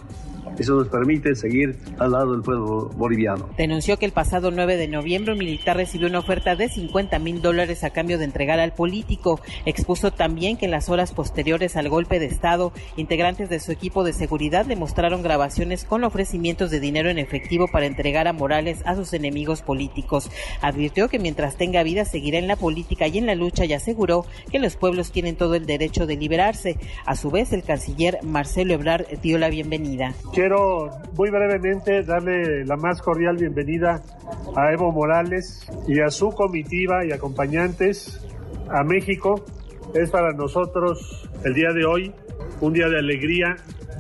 [0.59, 3.49] eso nos permite seguir al lado del pueblo boliviano.
[3.57, 7.41] Denunció que el pasado 9 de noviembre un militar recibió una oferta de 50 mil
[7.43, 9.41] dólares a cambio de entregar al político.
[9.67, 14.05] Expuso también que en las horas posteriores al golpe de Estado, integrantes de su equipo
[14.05, 18.81] de seguridad le mostraron grabaciones con ofrecimientos de dinero en efectivo para entregar a Morales
[18.85, 20.31] a sus enemigos políticos.
[20.61, 24.27] Advirtió que mientras tenga vida seguirá en la política y en la lucha y aseguró
[24.51, 26.77] que los pueblos tienen todo el derecho de liberarse.
[27.07, 30.15] A su vez, el canciller Marcelo Ebrard dio la bienvenida.
[30.49, 34.01] Quiero muy brevemente darle la más cordial bienvenida
[34.57, 38.27] a Evo Morales y a su comitiva y acompañantes
[38.71, 39.45] a México.
[39.93, 42.15] Es para nosotros el día de hoy
[42.63, 43.57] un día de alegría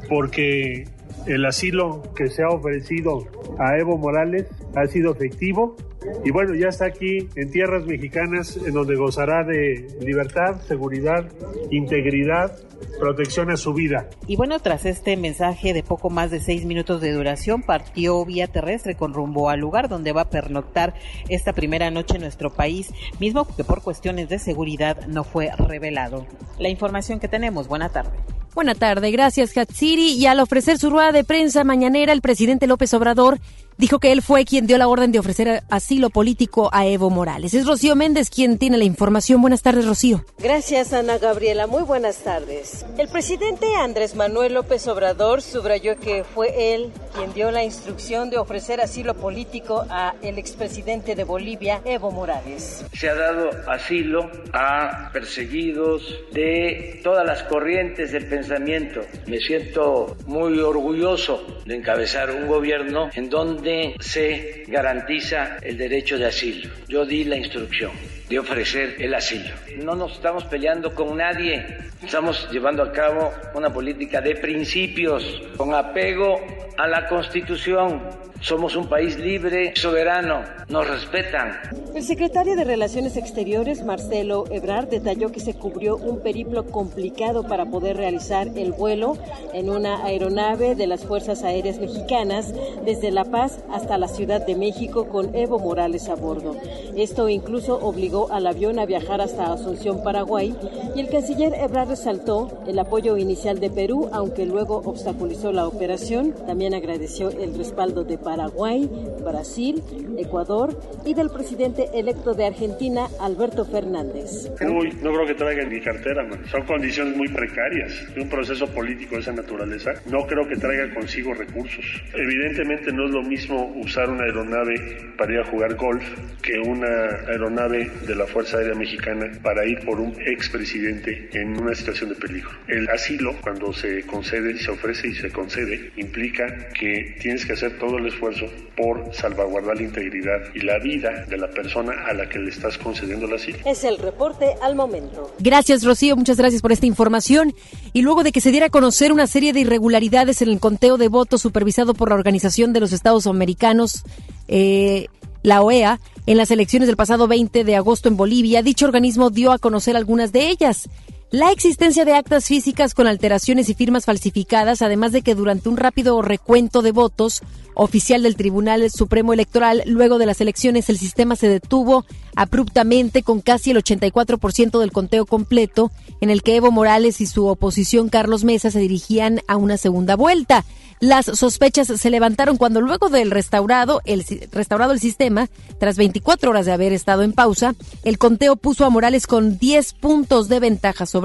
[0.08, 0.88] porque
[1.26, 3.26] el asilo que se ha ofrecido
[3.58, 5.76] a Evo Morales ha sido efectivo
[6.24, 11.26] y bueno, ya está aquí en tierras mexicanas en donde gozará de libertad, seguridad,
[11.70, 12.56] integridad,
[12.98, 14.08] protección a su vida.
[14.26, 18.46] Y bueno, tras este mensaje de poco más de seis minutos de duración, partió vía
[18.46, 20.94] terrestre con rumbo al lugar donde va a pernoctar
[21.28, 26.26] esta primera noche en nuestro país, mismo que por cuestiones de seguridad no fue revelado.
[26.58, 28.12] La información que tenemos, buena tarde.
[28.54, 30.14] Buena tarde, gracias Hatsiri.
[30.14, 33.38] Y al ofrecer su rueda de prensa mañanera, el presidente López Obrador
[33.78, 37.54] dijo que él fue quien dio la orden de ofrecer asilo político a Evo Morales.
[37.54, 39.40] Es Rocío Méndez quien tiene la información.
[39.40, 40.24] Buenas tardes, Rocío.
[40.38, 41.66] Gracias, Ana Gabriela.
[41.66, 42.84] Muy buenas tardes.
[42.98, 48.38] El presidente Andrés Manuel López Obrador subrayó que fue él quien dio la instrucción de
[48.38, 52.84] ofrecer asilo político a el expresidente de Bolivia, Evo Morales.
[52.92, 59.02] Se ha dado asilo a perseguidos de todas las corrientes del pensamiento.
[59.26, 63.67] Me siento muy orgulloso de encabezar un gobierno en donde
[64.00, 66.70] se garantiza el derecho de asilo.
[66.88, 67.92] Yo di la instrucción
[68.28, 69.54] de ofrecer el asilo.
[69.82, 71.64] No nos estamos peleando con nadie,
[72.02, 76.40] estamos llevando a cabo una política de principios con apego
[76.76, 81.58] a la Constitución somos un país libre, soberano, nos respetan.
[81.94, 87.66] El secretario de Relaciones Exteriores, Marcelo Ebrard, detalló que se cubrió un periplo complicado para
[87.66, 89.16] poder realizar el vuelo
[89.52, 94.54] en una aeronave de las Fuerzas Aéreas Mexicanas desde La Paz hasta la Ciudad de
[94.54, 96.56] México con Evo Morales a bordo.
[96.96, 100.54] Esto incluso obligó al avión a viajar hasta Asunción, Paraguay,
[100.94, 106.34] y el canciller Ebrard resaltó el apoyo inicial de Perú, aunque luego obstaculizó la operación.
[106.46, 108.86] También agradeció el respaldo de Paraguay,
[109.24, 109.82] Brasil,
[110.18, 114.50] Ecuador y del presidente electo de Argentina, Alberto Fernández.
[114.60, 119.14] Uy, no creo que traigan mi cartera, son condiciones muy precarias de un proceso político
[119.14, 119.92] de esa naturaleza.
[120.10, 121.82] No creo que traiga consigo recursos.
[122.12, 124.74] Evidentemente no es lo mismo usar una aeronave
[125.16, 126.04] para ir a jugar golf
[126.42, 131.74] que una aeronave de la Fuerza Aérea Mexicana para ir por un expresidente en una
[131.74, 132.50] situación de peligro.
[132.66, 137.78] El asilo, cuando se concede, se ofrece y se concede, implica que tienes que hacer
[137.78, 142.12] todo el esfuerzo esfuerzo por salvaguardar la integridad y la vida de la persona a
[142.12, 143.58] la que le estás concediendo el asilo.
[143.64, 145.32] Es el reporte al momento.
[145.38, 146.16] Gracias, Rocío.
[146.16, 147.54] Muchas gracias por esta información.
[147.92, 150.96] Y luego de que se diera a conocer una serie de irregularidades en el conteo
[150.96, 154.02] de votos supervisado por la Organización de los Estados Americanos,
[154.48, 155.06] eh,
[155.42, 159.52] la OEA, en las elecciones del pasado 20 de agosto en Bolivia, dicho organismo dio
[159.52, 160.88] a conocer algunas de ellas.
[161.30, 165.76] La existencia de actas físicas con alteraciones y firmas falsificadas, además de que durante un
[165.76, 167.42] rápido recuento de votos
[167.74, 173.40] oficial del Tribunal Supremo Electoral, luego de las elecciones el sistema se detuvo abruptamente con
[173.40, 178.44] casi el 84% del conteo completo, en el que Evo Morales y su oposición Carlos
[178.44, 180.64] Mesa se dirigían a una segunda vuelta.
[181.00, 186.66] Las sospechas se levantaron cuando luego del restaurado el, restaurado el sistema, tras 24 horas
[186.66, 191.06] de haber estado en pausa, el conteo puso a Morales con 10 puntos de ventaja
[191.06, 191.17] sobre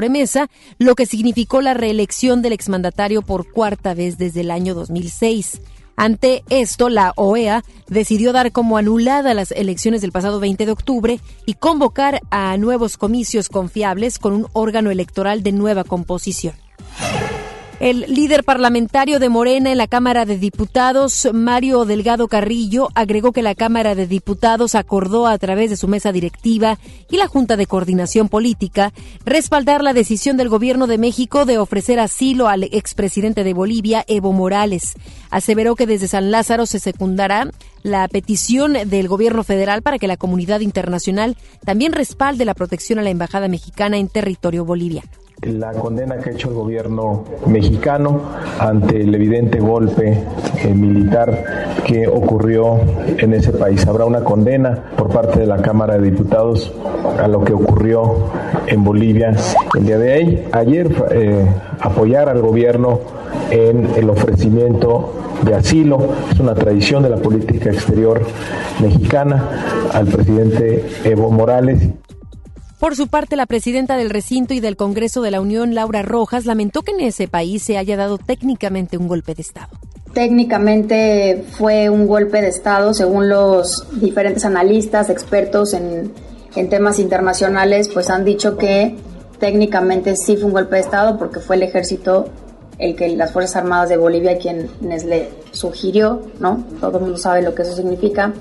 [0.77, 5.61] Lo que significó la reelección del exmandatario por cuarta vez desde el año 2006.
[5.95, 11.19] Ante esto, la OEA decidió dar como anulada las elecciones del pasado 20 de octubre
[11.45, 16.55] y convocar a nuevos comicios confiables con un órgano electoral de nueva composición.
[17.83, 23.41] El líder parlamentario de Morena en la Cámara de Diputados, Mario Delgado Carrillo, agregó que
[23.41, 26.79] la Cámara de Diputados acordó a través de su mesa directiva
[27.11, 28.93] y la Junta de Coordinación Política
[29.25, 34.31] respaldar la decisión del Gobierno de México de ofrecer asilo al expresidente de Bolivia, Evo
[34.31, 34.93] Morales.
[35.29, 37.51] Aseveró que desde San Lázaro se secundará
[37.81, 41.35] la petición del Gobierno federal para que la comunidad internacional
[41.65, 46.33] también respalde la protección a la Embajada mexicana en territorio boliviano la condena que ha
[46.33, 48.21] hecho el gobierno mexicano
[48.59, 50.23] ante el evidente golpe
[50.63, 52.79] eh, militar que ocurrió
[53.17, 53.85] en ese país.
[53.85, 56.71] Habrá una condena por parte de la Cámara de Diputados
[57.19, 58.29] a lo que ocurrió
[58.67, 59.35] en Bolivia
[59.77, 60.47] el día de ahí.
[60.51, 61.45] Ayer eh,
[61.81, 63.01] apoyar al gobierno
[63.51, 65.13] en el ofrecimiento
[65.43, 65.99] de asilo,
[66.31, 68.21] es una tradición de la política exterior
[68.81, 71.89] mexicana, al presidente Evo Morales.
[72.83, 76.45] Por su parte, la presidenta del recinto y del Congreso de la Unión, Laura Rojas,
[76.45, 79.69] lamentó que en ese país se haya dado técnicamente un golpe de Estado.
[80.11, 86.11] Técnicamente fue un golpe de Estado, según los diferentes analistas, expertos en,
[86.57, 88.97] en temas internacionales, pues han dicho que
[89.39, 92.25] técnicamente sí fue un golpe de Estado porque fue el ejército
[92.79, 96.65] el que las Fuerzas Armadas de Bolivia quienes le sugirió, ¿no?
[96.81, 98.33] Todo el mundo sabe lo que eso significa,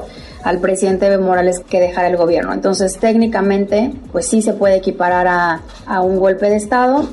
[0.43, 2.53] al presidente Evo Morales que dejara el gobierno.
[2.53, 7.09] Entonces, técnicamente, pues sí se puede equiparar a, a un golpe de Estado.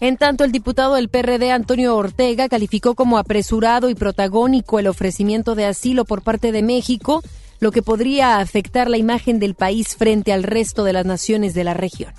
[0.00, 5.54] En tanto, el diputado del PRD, Antonio Ortega, calificó como apresurado y protagónico el ofrecimiento
[5.54, 7.22] de asilo por parte de México,
[7.60, 11.64] lo que podría afectar la imagen del país frente al resto de las naciones de
[11.64, 12.12] la región.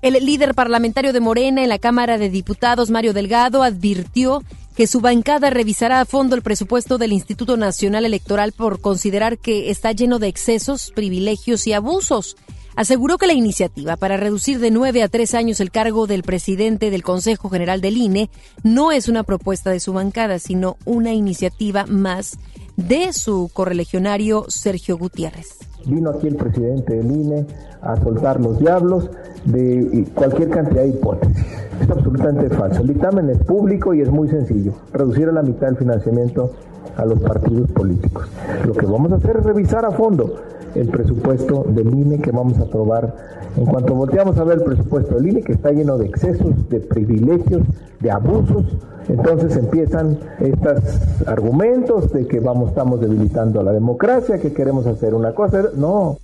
[0.00, 4.44] El líder parlamentario de Morena en la Cámara de Diputados, Mario Delgado, advirtió
[4.78, 9.70] que su bancada revisará a fondo el presupuesto del Instituto Nacional Electoral por considerar que
[9.70, 12.36] está lleno de excesos, privilegios y abusos.
[12.76, 16.92] Aseguró que la iniciativa para reducir de nueve a tres años el cargo del presidente
[16.92, 18.30] del Consejo General del INE
[18.62, 22.38] no es una propuesta de su bancada, sino una iniciativa más
[22.76, 25.67] de su correligionario Sergio Gutiérrez.
[25.86, 27.46] Vino aquí el presidente del INE
[27.80, 29.10] a soltar los diablos
[29.44, 31.46] de cualquier cantidad de hipótesis.
[31.80, 32.80] Es absolutamente falso.
[32.82, 34.72] El dictamen es público y es muy sencillo.
[34.92, 36.52] Reducir a la mitad el financiamiento
[36.96, 38.28] a los partidos políticos.
[38.66, 40.34] Lo que vamos a hacer es revisar a fondo
[40.78, 43.14] el presupuesto del INE que vamos a aprobar.
[43.56, 46.80] En cuanto volteamos a ver el presupuesto del INE, que está lleno de excesos, de
[46.80, 47.62] privilegios,
[48.00, 48.64] de abusos,
[49.08, 50.80] entonces empiezan estos
[51.26, 55.64] argumentos de que vamos, estamos debilitando a la democracia, que queremos hacer una cosa.
[55.74, 56.18] No.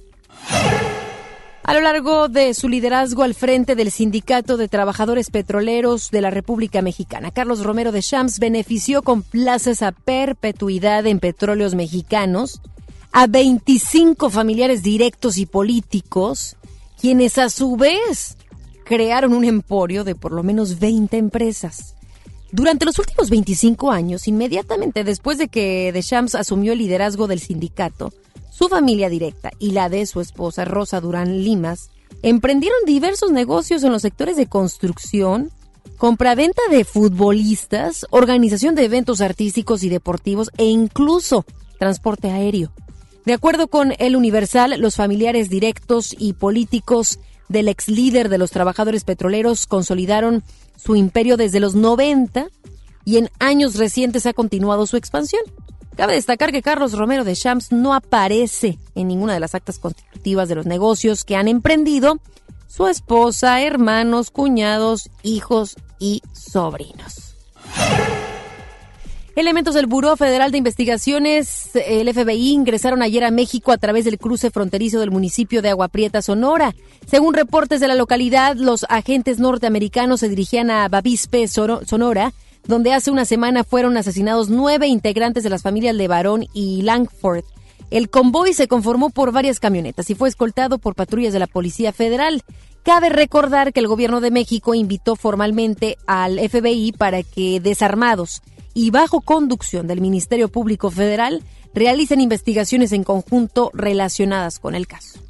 [1.64, 6.28] A lo largo de su liderazgo al frente del Sindicato de Trabajadores Petroleros de la
[6.28, 12.60] República Mexicana, Carlos Romero de Champs benefició con plazas a perpetuidad en petróleos mexicanos
[13.16, 16.56] a 25 familiares directos y políticos,
[17.00, 18.36] quienes a su vez
[18.84, 21.94] crearon un emporio de por lo menos 20 empresas.
[22.50, 28.12] Durante los últimos 25 años, inmediatamente después de que Deschamps asumió el liderazgo del sindicato,
[28.50, 31.90] su familia directa y la de su esposa Rosa Durán Limas
[32.22, 35.52] emprendieron diversos negocios en los sectores de construcción,
[35.98, 41.44] compraventa de futbolistas, organización de eventos artísticos y deportivos e incluso
[41.78, 42.72] transporte aéreo.
[43.24, 47.18] De acuerdo con El Universal, los familiares directos y políticos
[47.48, 50.42] del ex líder de los trabajadores petroleros consolidaron
[50.76, 52.48] su imperio desde los 90
[53.04, 55.42] y en años recientes ha continuado su expansión.
[55.96, 60.48] Cabe destacar que Carlos Romero de Champs no aparece en ninguna de las actas constitutivas
[60.48, 62.18] de los negocios que han emprendido
[62.66, 67.36] su esposa, hermanos, cuñados, hijos y sobrinos.
[69.36, 74.16] Elementos del Buró Federal de Investigaciones, el FBI, ingresaron ayer a México a través del
[74.16, 76.72] cruce fronterizo del municipio de Agua Prieta, Sonora.
[77.04, 82.32] Según reportes de la localidad, los agentes norteamericanos se dirigían a Bavispe, Sonora,
[82.68, 87.42] donde hace una semana fueron asesinados nueve integrantes de las familias Levarón y Langford.
[87.90, 91.92] El convoy se conformó por varias camionetas y fue escoltado por patrullas de la Policía
[91.92, 92.44] Federal.
[92.84, 98.40] Cabe recordar que el gobierno de México invitó formalmente al FBI para que desarmados
[98.74, 105.20] y bajo conducción del Ministerio Público Federal realicen investigaciones en conjunto relacionadas con el caso.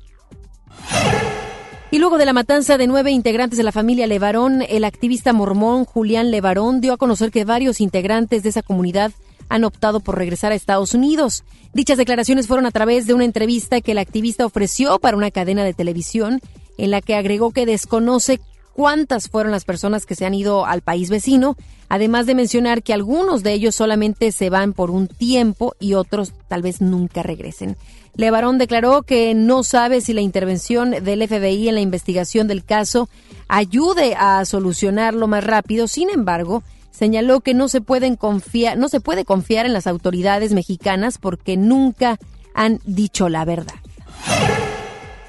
[1.90, 5.84] Y luego de la matanza de nueve integrantes de la familia Levarón, el activista mormón
[5.84, 9.12] Julián Levarón dio a conocer que varios integrantes de esa comunidad
[9.48, 11.44] han optado por regresar a Estados Unidos.
[11.72, 15.62] Dichas declaraciones fueron a través de una entrevista que el activista ofreció para una cadena
[15.64, 16.40] de televisión
[16.78, 18.40] en la que agregó que desconoce
[18.74, 21.56] cuántas fueron las personas que se han ido al país vecino,
[21.88, 26.32] además de mencionar que algunos de ellos solamente se van por un tiempo y otros
[26.48, 27.76] tal vez nunca regresen.
[28.16, 33.08] Levarón declaró que no sabe si la intervención del FBI en la investigación del caso
[33.48, 35.88] ayude a solucionarlo más rápido.
[35.88, 36.62] Sin embargo,
[36.92, 41.56] señaló que no se pueden confiar, no se puede confiar en las autoridades mexicanas porque
[41.56, 42.18] nunca
[42.54, 43.74] han dicho la verdad.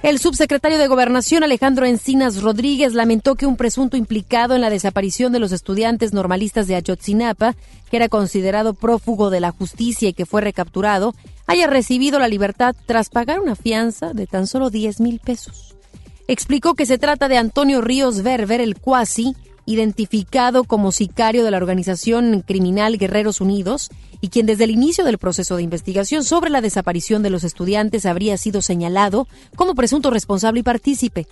[0.06, 5.34] El subsecretario de Gobernación Alejandro Encinas Rodríguez lamentó que un presunto implicado en la desaparición
[5.34, 7.56] de los estudiantes normalistas de Ayotzinapa,
[7.89, 11.16] que era considerado prófugo de la justicia y que fue recapturado,
[11.47, 15.76] haya recibido la libertad tras pagar una fianza de tan solo 10 mil pesos.
[16.28, 19.36] Explicó que se trata de Antonio Ríos Berber, el cuasi,
[19.66, 23.89] identificado como sicario de la organización criminal Guerreros Unidos
[24.22, 28.05] y quien desde el inicio del proceso de investigación sobre la desaparición de los estudiantes
[28.05, 31.28] habría sido señalado como presunto responsable y partícipe.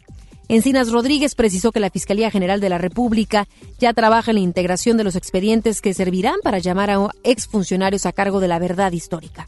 [0.50, 3.48] Encinas Rodríguez precisó que la Fiscalía General de la República
[3.80, 8.12] ya trabaja en la integración de los expedientes que servirán para llamar a exfuncionarios a
[8.12, 9.48] cargo de la verdad histórica.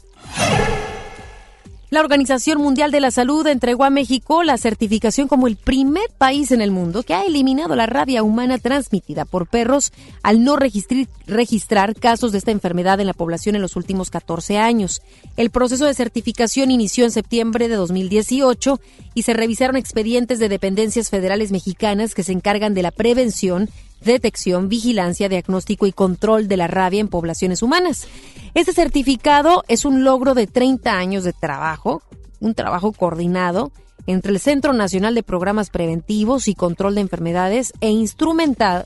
[1.88, 6.50] La Organización Mundial de la Salud entregó a México la certificación como el primer país
[6.50, 9.92] en el mundo que ha eliminado la rabia humana transmitida por perros
[10.24, 15.00] al no registrar casos de esta enfermedad en la población en los últimos 14 años.
[15.36, 18.80] El proceso de certificación inició en septiembre de 2018
[19.14, 23.70] y se revisaron expedientes de dependencias federales mexicanas que se encargan de la prevención
[24.00, 28.06] detección, vigilancia, diagnóstico y control de la rabia en poblaciones humanas.
[28.54, 32.02] Este certificado es un logro de 30 años de trabajo,
[32.40, 33.72] un trabajo coordinado
[34.06, 38.84] entre el Centro Nacional de Programas Preventivos y Control de Enfermedades e instrumentado,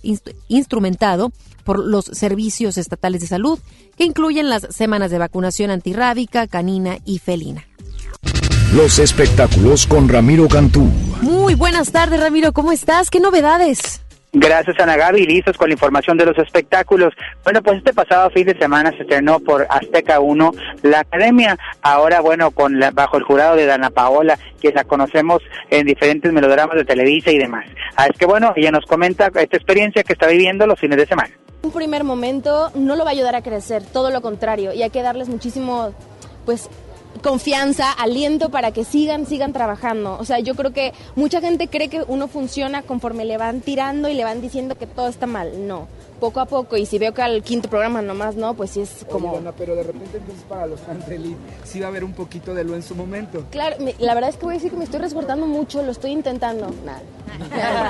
[0.48, 1.30] instrumentado
[1.64, 3.58] por los servicios estatales de salud,
[3.96, 7.66] que incluyen las semanas de vacunación antirrábica, canina y felina.
[8.74, 10.84] Los espectáculos con Ramiro Cantú.
[11.20, 13.10] Muy buenas tardes, Ramiro, ¿cómo estás?
[13.10, 14.00] ¿Qué novedades?
[14.32, 15.26] Gracias, Ana Gaby.
[15.26, 17.12] Listos con la información de los espectáculos.
[17.42, 20.52] Bueno, pues este pasado fin de semana se estrenó por Azteca 1
[20.82, 21.58] la Academia.
[21.82, 26.76] Ahora, bueno, con bajo el jurado de Dana Paola, que la conocemos en diferentes melodramas
[26.76, 27.66] de Televisa y demás.
[27.96, 31.06] Así ah, que, bueno, ella nos comenta esta experiencia que está viviendo los fines de
[31.06, 31.30] semana.
[31.62, 34.72] Un primer momento no lo va a ayudar a crecer, todo lo contrario.
[34.72, 35.92] Y hay que darles muchísimo,
[36.46, 36.70] pues,
[37.22, 40.16] confianza, aliento para que sigan, sigan trabajando.
[40.18, 44.08] O sea, yo creo que mucha gente cree que uno funciona conforme le van tirando
[44.08, 45.66] y le van diciendo que todo está mal.
[45.66, 45.88] No,
[46.18, 46.76] poco a poco.
[46.76, 49.38] Y si veo que al quinto programa nomás no, pues sí es como...
[49.56, 52.74] pero de repente entonces para los Elite sí va a haber un poquito de lo
[52.74, 53.44] en su momento.
[53.50, 56.12] Claro, la verdad es que voy a decir que me estoy resguardando mucho, lo estoy
[56.12, 56.70] intentando.
[56.84, 57.02] Nada.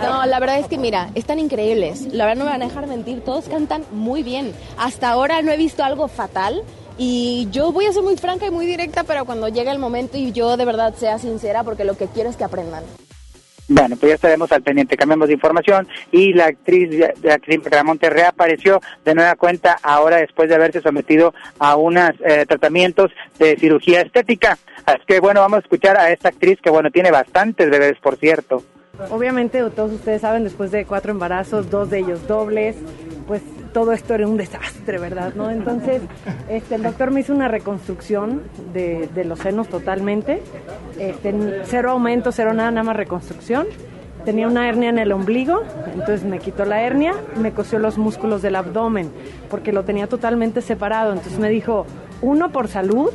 [0.03, 2.13] No, la verdad es que mira, están increíbles.
[2.13, 4.53] La verdad no me van a dejar mentir, todos cantan muy bien.
[4.79, 6.63] Hasta ahora no he visto algo fatal.
[7.03, 10.19] Y yo voy a ser muy franca y muy directa, pero cuando llegue el momento
[10.19, 12.85] y yo de verdad sea sincera, porque lo que quiero es que aprendan.
[13.69, 14.99] Bueno, pues ya estaremos al pendiente.
[14.99, 20.51] Cambiamos de información y la actriz de actriz Monterrey reapareció de nueva cuenta ahora después
[20.51, 24.59] de haberse sometido a unos eh, tratamientos de cirugía estética.
[24.85, 28.17] Así que bueno, vamos a escuchar a esta actriz que bueno, tiene bastantes bebés, por
[28.17, 28.63] cierto.
[29.09, 32.77] Obviamente, todos ustedes saben, después de cuatro embarazos, dos de ellos dobles,
[33.27, 33.41] pues
[33.73, 35.33] todo esto era un desastre, ¿verdad?
[35.35, 35.51] ¿No?
[35.51, 36.03] Entonces,
[36.49, 38.43] este, el doctor me hizo una reconstrucción
[38.73, 40.43] de, los senos totalmente,
[40.99, 43.67] este, cero aumento, cero nada, nada más reconstrucción.
[44.25, 45.63] Tenía una hernia en el ombligo,
[45.95, 49.11] entonces me quitó la hernia, me cosió los músculos del abdomen,
[49.49, 51.13] porque lo tenía totalmente separado.
[51.13, 51.87] Entonces me dijo,
[52.21, 53.11] uno, por salud,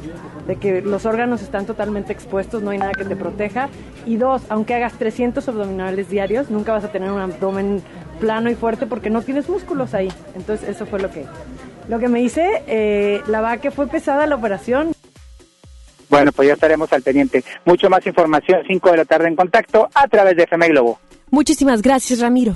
[0.48, 3.70] de que los órganos están totalmente expuestos, no hay nada que te proteja.
[4.06, 7.82] Y dos, aunque hagas 300 abdominales diarios, nunca vas a tener un abdomen
[8.20, 10.12] plano y fuerte porque no tienes músculos ahí.
[10.36, 11.26] Entonces eso fue lo que,
[11.88, 12.64] lo que me hice.
[12.68, 14.92] Eh, la verdad que fue pesada la operación.
[16.10, 17.44] Bueno, pues ya estaremos al pendiente.
[17.66, 21.00] Mucho más información, 5 de la tarde en contacto a través de FM Globo.
[21.32, 22.54] Muchísimas gracias, Ramiro.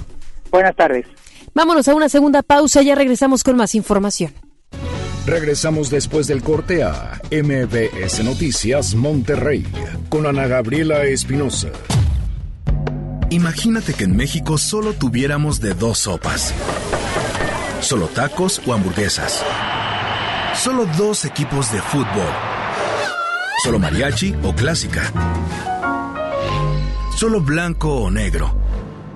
[0.52, 1.06] Buenas tardes.
[1.54, 4.32] Vámonos a una segunda pausa, ya regresamos con más información.
[5.30, 9.64] Regresamos después del corte a MBS Noticias Monterrey
[10.10, 11.70] con Ana Gabriela Espinosa.
[13.30, 16.52] Imagínate que en México solo tuviéramos de dos sopas.
[17.80, 19.46] Solo tacos o hamburguesas.
[20.56, 22.34] Solo dos equipos de fútbol.
[23.64, 25.14] Solo mariachi o clásica.
[27.16, 28.56] Solo blanco o negro.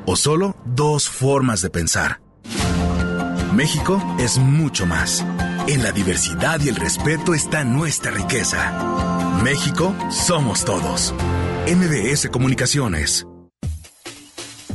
[0.05, 2.21] O solo dos formas de pensar.
[3.51, 5.25] México es mucho más.
[5.67, 9.39] En la diversidad y el respeto está nuestra riqueza.
[9.43, 11.15] México somos todos.
[11.67, 13.25] MBS Comunicaciones.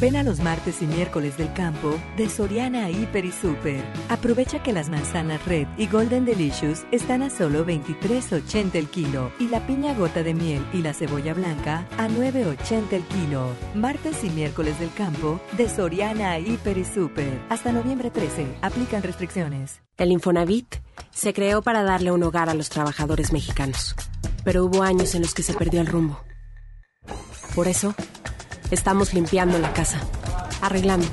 [0.00, 3.84] Ven a los martes y miércoles del campo de Soriana Hiper y Super.
[4.08, 9.48] Aprovecha que las manzanas Red y Golden Delicious están a solo 23.80 el kilo y
[9.48, 13.50] la piña gota de miel y la cebolla blanca a 9.80 el kilo.
[13.74, 17.36] Martes y miércoles del campo de Soriana Hiper y Super.
[17.48, 18.46] Hasta noviembre 13.
[18.62, 19.82] Aplican restricciones.
[19.96, 20.76] El Infonavit
[21.10, 23.96] se creó para darle un hogar a los trabajadores mexicanos,
[24.44, 26.20] pero hubo años en los que se perdió el rumbo.
[27.56, 27.96] Por eso
[28.70, 29.98] Estamos limpiando la casa,
[30.60, 31.06] arreglando,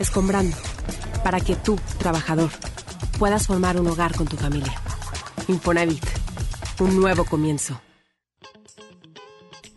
[0.00, 0.56] escombrando,
[1.22, 2.50] para que tú, trabajador,
[3.18, 4.74] puedas formar un hogar con tu familia.
[5.46, 6.04] Infonavit,
[6.80, 7.80] un nuevo comienzo.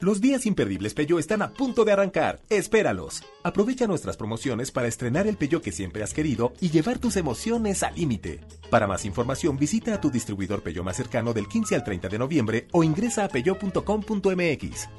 [0.02, 2.40] Los días imperdibles Peyo están a punto de arrancar.
[2.50, 3.22] Espéralos.
[3.44, 7.84] Aprovecha nuestras promociones para estrenar el Peyo que siempre has querido y llevar tus emociones
[7.84, 8.40] al límite.
[8.72, 12.18] Para más información, visita a tu distribuidor Peyo más cercano del 15 al 30 de
[12.18, 14.90] noviembre o ingresa a peyo.com.mx.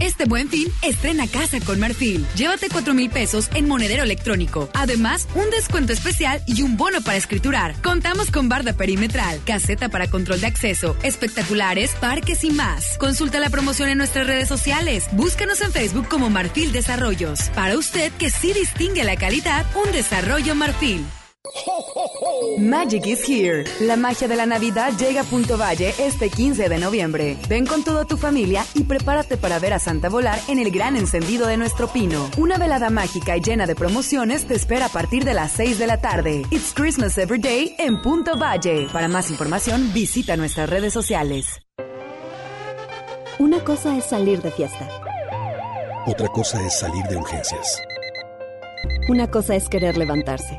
[0.00, 2.24] Este buen fin, estrena casa con Marfil.
[2.36, 4.68] Llévate 4 mil pesos en monedero electrónico.
[4.74, 7.74] Además, un descuento especial y un bono para escriturar.
[7.82, 12.96] Contamos con barda perimetral, caseta para control de acceso, espectaculares, parques y más.
[12.98, 15.08] Consulta la promoción en nuestras redes sociales.
[15.12, 17.50] Búscanos en Facebook como Marfil Desarrollos.
[17.54, 21.04] Para usted que sí distingue la calidad, un desarrollo Marfil.
[22.58, 23.64] Magic is here.
[23.80, 27.36] La magia de la Navidad llega a Punto Valle este 15 de noviembre.
[27.48, 30.96] Ven con toda tu familia y prepárate para ver a Santa volar en el gran
[30.96, 32.30] encendido de nuestro pino.
[32.36, 35.86] Una velada mágica y llena de promociones te espera a partir de las 6 de
[35.86, 36.42] la tarde.
[36.50, 38.88] It's Christmas Every Day en Punto Valle.
[38.92, 41.60] Para más información, visita nuestras redes sociales.
[43.38, 44.88] Una cosa es salir de fiesta.
[46.06, 47.80] Otra cosa es salir de urgencias.
[49.08, 50.58] Una cosa es querer levantarse.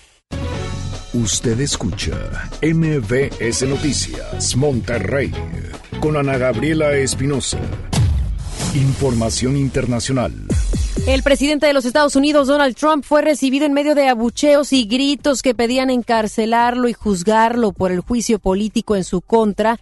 [1.13, 2.13] Usted escucha
[2.61, 5.29] MBS Noticias Monterrey
[5.99, 7.59] con Ana Gabriela Espinosa.
[8.75, 10.31] Información internacional.
[11.05, 14.85] El presidente de los Estados Unidos, Donald Trump, fue recibido en medio de abucheos y
[14.85, 19.81] gritos que pedían encarcelarlo y juzgarlo por el juicio político en su contra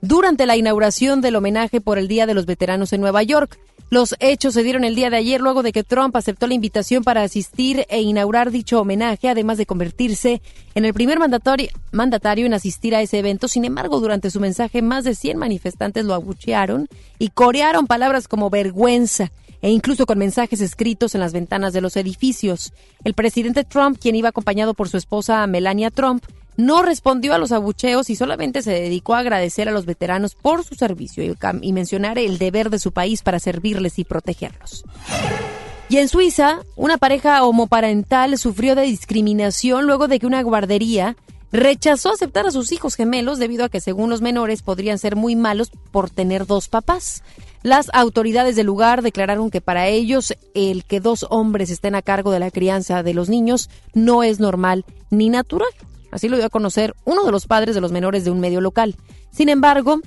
[0.00, 3.58] durante la inauguración del homenaje por el Día de los Veteranos en Nueva York.
[3.90, 7.02] Los hechos se dieron el día de ayer luego de que Trump aceptó la invitación
[7.02, 10.42] para asistir e inaugurar dicho homenaje, además de convertirse
[10.76, 13.48] en el primer mandatario, en asistir a ese evento.
[13.48, 16.86] Sin embargo, durante su mensaje, más de 100 manifestantes lo abuchearon
[17.18, 21.96] y corearon palabras como vergüenza e incluso con mensajes escritos en las ventanas de los
[21.96, 22.72] edificios.
[23.02, 26.24] El presidente Trump, quien iba acompañado por su esposa Melania Trump,
[26.56, 30.64] no respondió a los abucheos y solamente se dedicó a agradecer a los veteranos por
[30.64, 34.84] su servicio y, mencionar el deber de su país para servirles y protegerlos.
[35.88, 41.16] Y en Suiza, una pareja homoparental sufrió de discriminación luego de que una guardería
[41.52, 45.34] rechazó aceptar a sus hijos gemelos debido a que según los menores podrían ser muy
[45.34, 47.22] malos por tener dos papás.
[47.62, 52.30] Las autoridades del lugar declararon que para ellos el que dos hombres estén a cargo
[52.30, 55.68] de la crianza de los niños no es normal ni natural.
[56.10, 58.60] Así lo dio a conocer uno de los padres de los menores de un medio
[58.60, 58.96] local.
[59.30, 60.00] Sin embargo,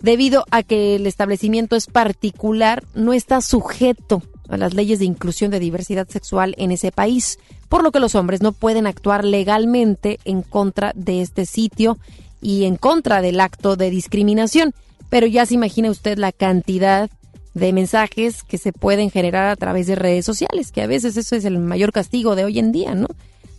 [0.00, 5.50] debido a que el establecimiento es particular, no está sujeto a las leyes de inclusión
[5.50, 7.38] de diversidad sexual en ese país,
[7.68, 11.98] por lo que los hombres no pueden actuar legalmente en contra de este sitio
[12.42, 14.74] y en contra del acto de discriminación.
[15.08, 17.10] Pero ya se imagina usted la cantidad
[17.54, 21.36] de mensajes que se pueden generar a través de redes sociales, que a veces eso
[21.36, 23.08] es el mayor castigo de hoy en día, ¿no?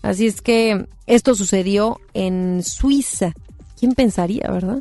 [0.02, 3.34] Así es que esto sucedió en Suiza.
[3.80, 4.80] ¿Quién pensaría, verdad?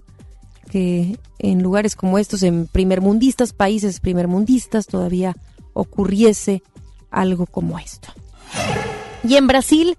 [0.71, 5.37] Que en lugares como estos, en primermundistas, países primermundistas, todavía
[5.73, 6.63] ocurriese
[7.11, 8.09] algo como esto.
[9.23, 9.97] Y en Brasil,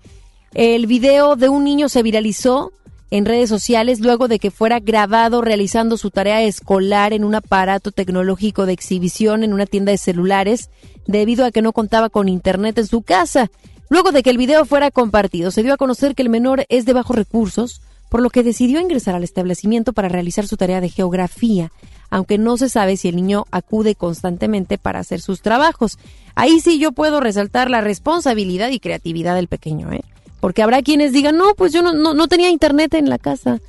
[0.53, 2.71] el video de un niño se viralizó
[3.11, 7.91] en redes sociales luego de que fuera grabado realizando su tarea escolar en un aparato
[7.91, 10.69] tecnológico de exhibición en una tienda de celulares
[11.07, 13.51] debido a que no contaba con internet en su casa.
[13.91, 16.85] Luego de que el video fuera compartido, se dio a conocer que el menor es
[16.85, 20.87] de bajos recursos, por lo que decidió ingresar al establecimiento para realizar su tarea de
[20.87, 21.73] geografía,
[22.09, 25.99] aunque no se sabe si el niño acude constantemente para hacer sus trabajos.
[26.35, 30.05] Ahí sí yo puedo resaltar la responsabilidad y creatividad del pequeño, ¿eh?
[30.39, 33.59] Porque habrá quienes digan, no, pues yo no, tenía internet en la casa.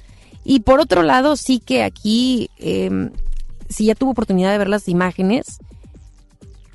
[0.44, 3.10] Y por otro lado, sí que aquí, eh,
[3.68, 5.58] si ya tuvo oportunidad de ver las imágenes,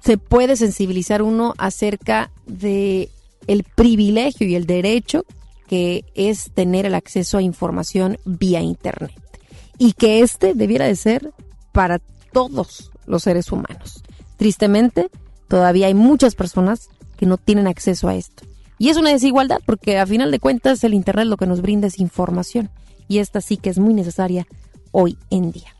[0.01, 3.09] se puede sensibilizar uno acerca de
[3.47, 5.25] el privilegio y el derecho
[5.67, 9.11] que es tener el acceso a información vía internet
[9.77, 11.31] y que este debiera de ser
[11.71, 11.99] para
[12.31, 14.03] todos los seres humanos.
[14.37, 15.09] Tristemente,
[15.47, 18.43] todavía hay muchas personas que no tienen acceso a esto.
[18.79, 21.87] Y es una desigualdad porque a final de cuentas el Internet lo que nos brinda
[21.87, 22.69] es información
[23.07, 24.45] y esta sí que es muy necesaria
[24.91, 25.75] hoy en día.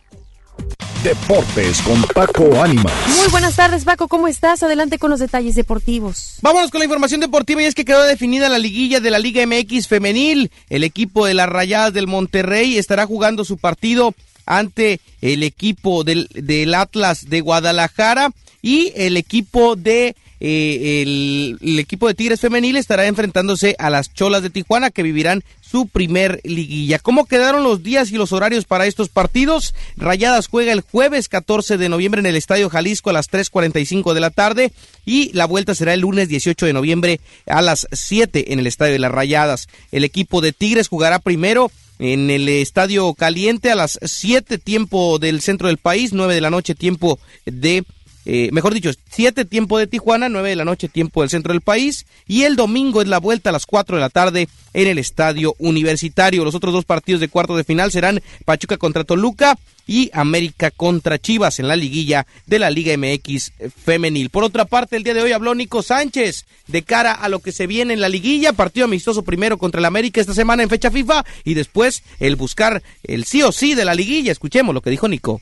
[1.08, 2.92] Deportes con Paco Ánimas.
[3.16, 4.10] Muy buenas tardes, Paco.
[4.10, 4.62] ¿Cómo estás?
[4.62, 6.40] Adelante con los detalles deportivos.
[6.42, 9.42] Vámonos con la información deportiva y es que quedó definida la liguilla de la Liga
[9.48, 10.52] MX femenil.
[10.70, 16.28] El equipo de las Rayadas del Monterrey estará jugando su partido ante el equipo del,
[16.34, 18.32] del Atlas de Guadalajara
[18.62, 24.44] y el equipo de eh, el, equipo de Tigres Femenil estará enfrentándose a las Cholas
[24.44, 27.00] de Tijuana que vivirán su primer liguilla.
[27.00, 29.74] ¿Cómo quedaron los días y los horarios para estos partidos?
[29.96, 34.20] Rayadas juega el jueves 14 de noviembre en el Estadio Jalisco a las 3.45 de
[34.20, 34.72] la tarde
[35.06, 38.94] y la vuelta será el lunes 18 de noviembre a las 7 en el Estadio
[38.94, 39.68] de las Rayadas.
[39.92, 45.42] El equipo de Tigres jugará primero en el Estadio Caliente a las 7 tiempo del
[45.42, 47.84] centro del país, 9 de la noche tiempo de
[48.30, 51.62] eh, mejor dicho, 7 tiempo de Tijuana, 9 de la noche tiempo del centro del
[51.62, 54.98] país, y el domingo es la vuelta a las 4 de la tarde en el
[54.98, 56.44] estadio universitario.
[56.44, 59.58] Los otros dos partidos de cuarto de final serán Pachuca contra Toluca
[59.88, 64.30] y América contra Chivas en la liguilla de la Liga MX femenil.
[64.30, 67.54] Por otra parte, el día de hoy habló Nico Sánchez de cara a lo que
[67.54, 70.92] se viene en la liguilla, partido amistoso primero contra el América esta semana en fecha
[70.92, 74.34] FIFA y después el buscar el sí o sí de la liguilla.
[74.34, 75.42] Escuchemos lo que dijo Nico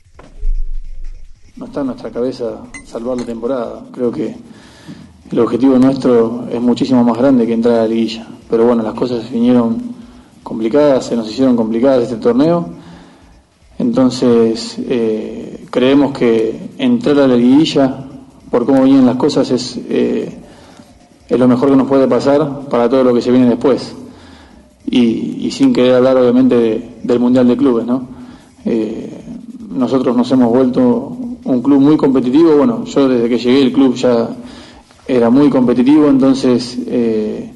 [1.56, 3.82] no está en nuestra cabeza salvar la temporada.
[3.90, 4.36] Creo que
[5.30, 8.26] el objetivo nuestro es muchísimo más grande que entrar a la liguilla.
[8.48, 9.78] Pero bueno, las cosas vinieron
[10.42, 12.68] complicadas, se nos hicieron complicadas este torneo.
[13.78, 18.04] Entonces, eh, creemos que entrar a la liguilla,
[18.50, 20.38] por cómo vienen las cosas, es, eh,
[21.28, 23.94] es lo mejor que nos puede pasar para todo lo que se viene después.
[24.88, 28.06] Y, sin querer hablar, obviamente, del Mundial de Clubes, ¿no?
[28.64, 29.24] Eh,
[29.70, 31.16] nosotros nos hemos vuelto
[31.46, 32.56] un club muy competitivo.
[32.56, 34.28] Bueno, yo desde que llegué el club ya
[35.06, 37.52] era muy competitivo, entonces eh,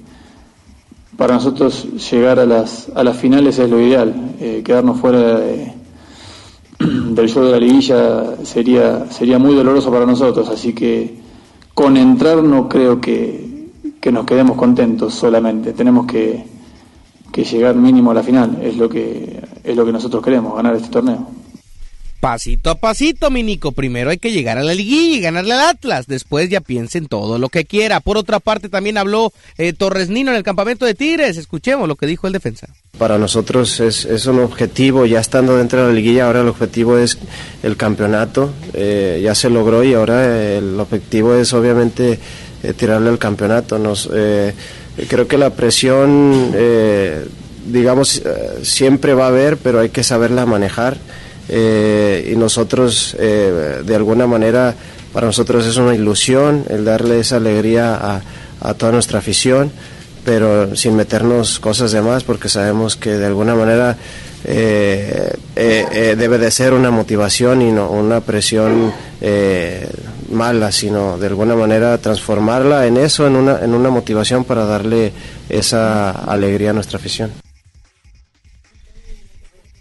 [1.16, 4.14] para nosotros llegar a las, a las finales es lo ideal.
[4.40, 5.40] Eh, quedarnos fuera
[6.78, 11.18] del show de la liguilla sería, sería muy doloroso para nosotros, así que
[11.74, 13.68] con entrar no creo que,
[14.00, 15.72] que nos quedemos contentos solamente.
[15.72, 16.44] Tenemos que,
[17.32, 20.76] que llegar mínimo a la final, es lo que, es lo que nosotros queremos, ganar
[20.76, 21.26] este torneo.
[22.20, 23.72] Pasito a pasito, mi Nico.
[23.72, 26.06] Primero hay que llegar a la liguilla y ganarle al Atlas.
[26.06, 28.00] Después ya piensen todo lo que quiera.
[28.00, 31.38] Por otra parte, también habló eh, Torres Nino en el campamento de Tigres.
[31.38, 32.68] Escuchemos lo que dijo el defensa.
[32.98, 36.98] Para nosotros es, es un objetivo, ya estando dentro de la liguilla, ahora el objetivo
[36.98, 37.16] es
[37.62, 38.52] el campeonato.
[38.74, 42.18] Eh, ya se logró y ahora el objetivo es obviamente
[42.62, 43.78] eh, tirarle al campeonato.
[43.78, 44.10] Nos,
[45.08, 46.54] creo que la presión,
[47.64, 48.22] digamos,
[48.62, 50.98] siempre va a haber, pero hay que saberla manejar.
[51.52, 54.72] Eh, y nosotros eh, de alguna manera
[55.12, 58.20] para nosotros es una ilusión el darle esa alegría a,
[58.60, 59.72] a toda nuestra afición
[60.24, 63.96] pero sin meternos cosas de más porque sabemos que de alguna manera
[64.44, 68.92] eh, debe de ser una motivación y no una presión
[70.30, 75.12] mala, sino de alguna manera transformarla en eso, en una, en una motivación para darle
[75.48, 77.32] esa alegría a nuestra afición.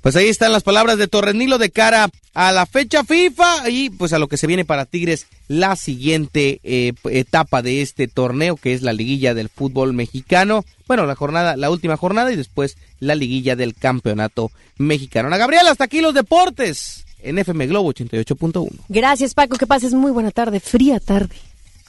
[0.01, 4.13] Pues ahí están las palabras de Torrenilo de cara a la fecha FIFA y pues
[4.13, 8.73] a lo que se viene para Tigres la siguiente eh, etapa de este torneo que
[8.73, 10.63] es la liguilla del fútbol mexicano.
[10.87, 15.27] Bueno, la jornada, la última jornada y después la liguilla del campeonato mexicano.
[15.27, 18.69] Ana Gabriela, hasta aquí los deportes en FM Globo 88.1.
[18.87, 21.35] Gracias Paco, que pases muy buena tarde, fría tarde.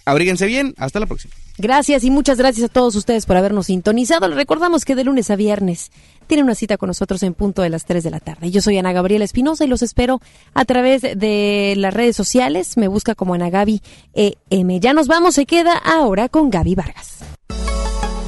[0.05, 1.33] Abríguense bien, hasta la próxima.
[1.59, 4.27] Gracias y muchas gracias a todos ustedes por habernos sintonizado.
[4.27, 5.93] Les recordamos que de lunes a viernes
[6.31, 8.53] tienen una cita con nosotros en punto de las 3 de la tarde.
[8.53, 10.21] Yo soy Ana Gabriela Espinosa y los espero
[10.55, 12.77] a través de las redes sociales.
[12.77, 13.83] Me busca como Ana Gaby
[14.15, 14.79] EM.
[14.79, 17.19] Ya nos vamos, se queda ahora con Gaby Vargas.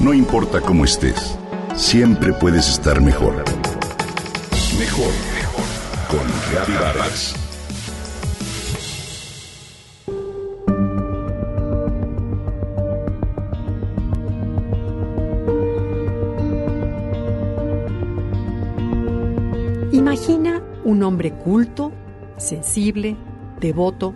[0.01, 1.37] No importa cómo estés,
[1.77, 3.45] siempre puedes estar mejor.
[4.77, 5.65] Mejor, mejor.
[6.09, 7.42] Con Gaby Vargas.
[19.93, 21.91] Imagina un hombre culto,
[22.37, 23.15] sensible,
[23.59, 24.15] devoto,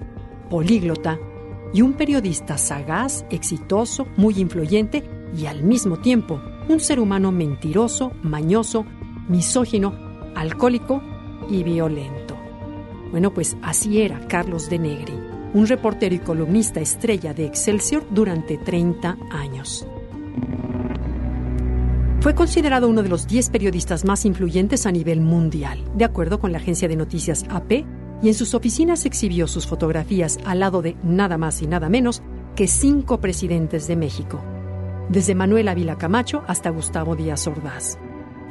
[0.50, 1.20] políglota
[1.72, 5.04] y un periodista sagaz, exitoso, muy influyente
[5.38, 8.88] y al mismo tiempo un ser humano mentiroso, mañoso,
[9.30, 9.94] misógino,
[10.36, 11.04] alcohólico
[11.48, 12.36] y violento.
[13.12, 15.14] Bueno, pues así era Carlos de Negri,
[15.54, 19.86] un reportero y columnista estrella de Excelsior durante 30 años.
[22.28, 26.52] Fue considerado uno de los 10 periodistas más influyentes a nivel mundial, de acuerdo con
[26.52, 27.86] la agencia de noticias AP,
[28.22, 32.22] y en sus oficinas exhibió sus fotografías al lado de nada más y nada menos
[32.58, 34.44] que cinco presidentes de México,
[35.08, 37.98] desde Manuel Ávila Camacho hasta Gustavo Díaz Ordaz.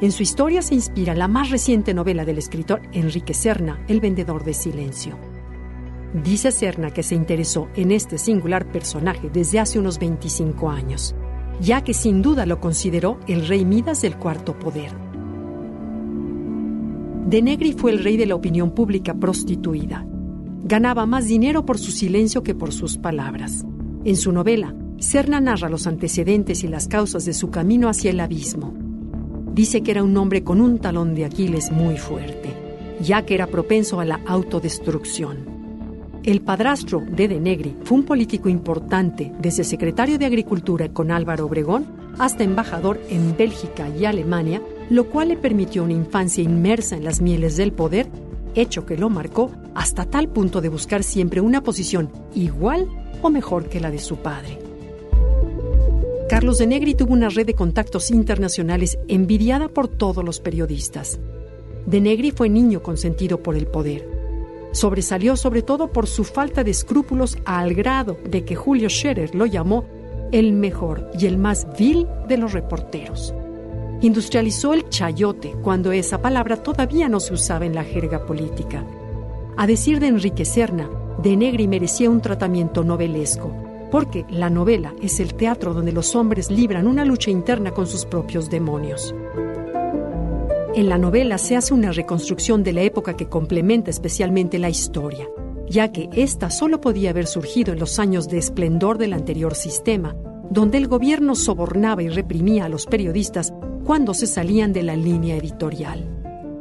[0.01, 4.43] En su historia se inspira la más reciente novela del escritor Enrique Serna, El vendedor
[4.43, 5.19] de silencio.
[6.23, 11.13] Dice Serna que se interesó en este singular personaje desde hace unos 25 años
[11.61, 14.91] ya que sin duda lo consideró el rey Midas del cuarto poder.
[17.27, 20.05] De Negri fue el rey de la opinión pública prostituida.
[20.63, 23.65] Ganaba más dinero por su silencio que por sus palabras.
[24.05, 28.19] En su novela, Serna narra los antecedentes y las causas de su camino hacia el
[28.19, 28.73] abismo.
[29.53, 32.53] Dice que era un hombre con un talón de Aquiles muy fuerte,
[33.01, 35.56] ya que era propenso a la autodestrucción.
[36.27, 41.45] El padrastro de De Negri fue un político importante, desde secretario de Agricultura con Álvaro
[41.45, 41.87] Obregón
[42.19, 47.21] hasta embajador en Bélgica y Alemania, lo cual le permitió una infancia inmersa en las
[47.21, 48.09] mieles del poder,
[48.55, 52.89] hecho que lo marcó hasta tal punto de buscar siempre una posición igual
[53.21, 54.59] o mejor que la de su padre.
[56.27, 61.21] Carlos de Negri tuvo una red de contactos internacionales envidiada por todos los periodistas.
[61.85, 64.16] De Negri fue niño consentido por el poder
[64.77, 69.47] Sobresalió sobre todo por su falta de escrúpulos al grado de que Julio Scherer lo
[69.47, 69.85] llamó
[70.31, 73.33] el mejor y el más vil de los reporteros.
[74.01, 78.85] Industrializó el chayote cuando esa palabra todavía no se usaba en la jerga política.
[79.57, 80.87] A decir de Enrique Serna,
[81.23, 83.51] De Negri merecía un tratamiento novelesco,
[83.89, 88.05] porque la novela es el teatro donde los hombres libran una lucha interna con sus
[88.05, 89.15] propios demonios.
[90.77, 95.27] En la novela se hace una reconstrucción de la época que complementa especialmente la historia,
[95.67, 100.15] ya que ésta solo podía haber surgido en los años de esplendor del anterior sistema,
[100.51, 103.51] donde el gobierno sobornaba y reprimía a los periodistas
[103.85, 106.07] cuando se salían de la línea editorial.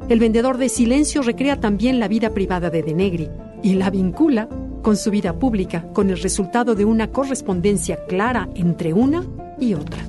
[0.09, 3.29] El vendedor de silencio recrea también la vida privada de Denegri
[3.62, 4.49] y la vincula
[4.81, 9.27] con su vida pública, con el resultado de una correspondencia clara entre una
[9.61, 10.03] y otra.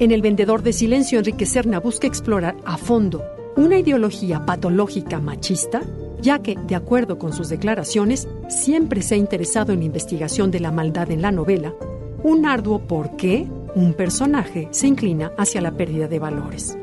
[0.00, 5.82] En El vendedor de silencio, Enrique Serna busca explorar a fondo una ideología patológica machista,
[6.20, 10.60] ya que, de acuerdo con sus declaraciones, siempre se ha interesado en la investigación de
[10.60, 11.74] la maldad en la novela,
[12.22, 16.76] un arduo por qué un personaje se inclina hacia la pérdida de valores.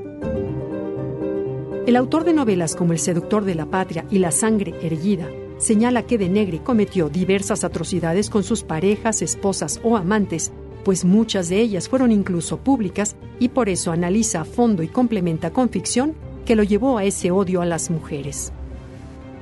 [1.85, 6.03] El autor de novelas como El seductor de la patria y La sangre erguida señala
[6.03, 10.51] que De Negri cometió diversas atrocidades con sus parejas, esposas o amantes,
[10.83, 15.51] pues muchas de ellas fueron incluso públicas y por eso analiza a fondo y complementa
[15.51, 16.15] con ficción
[16.45, 18.51] que lo llevó a ese odio a las mujeres.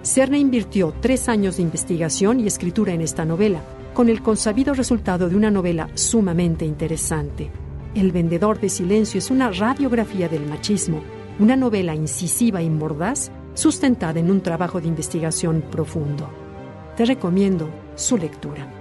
[0.04, 3.62] Cerna invirtió tres años de investigación y escritura en esta novela,
[3.94, 7.52] con el consabido resultado de una novela sumamente interesante.
[7.94, 11.02] El vendedor de silencio es una radiografía del machismo,
[11.40, 16.30] una novela incisiva y mordaz, sustentada en un trabajo de investigación profundo.
[16.96, 18.81] Te recomiendo su lectura.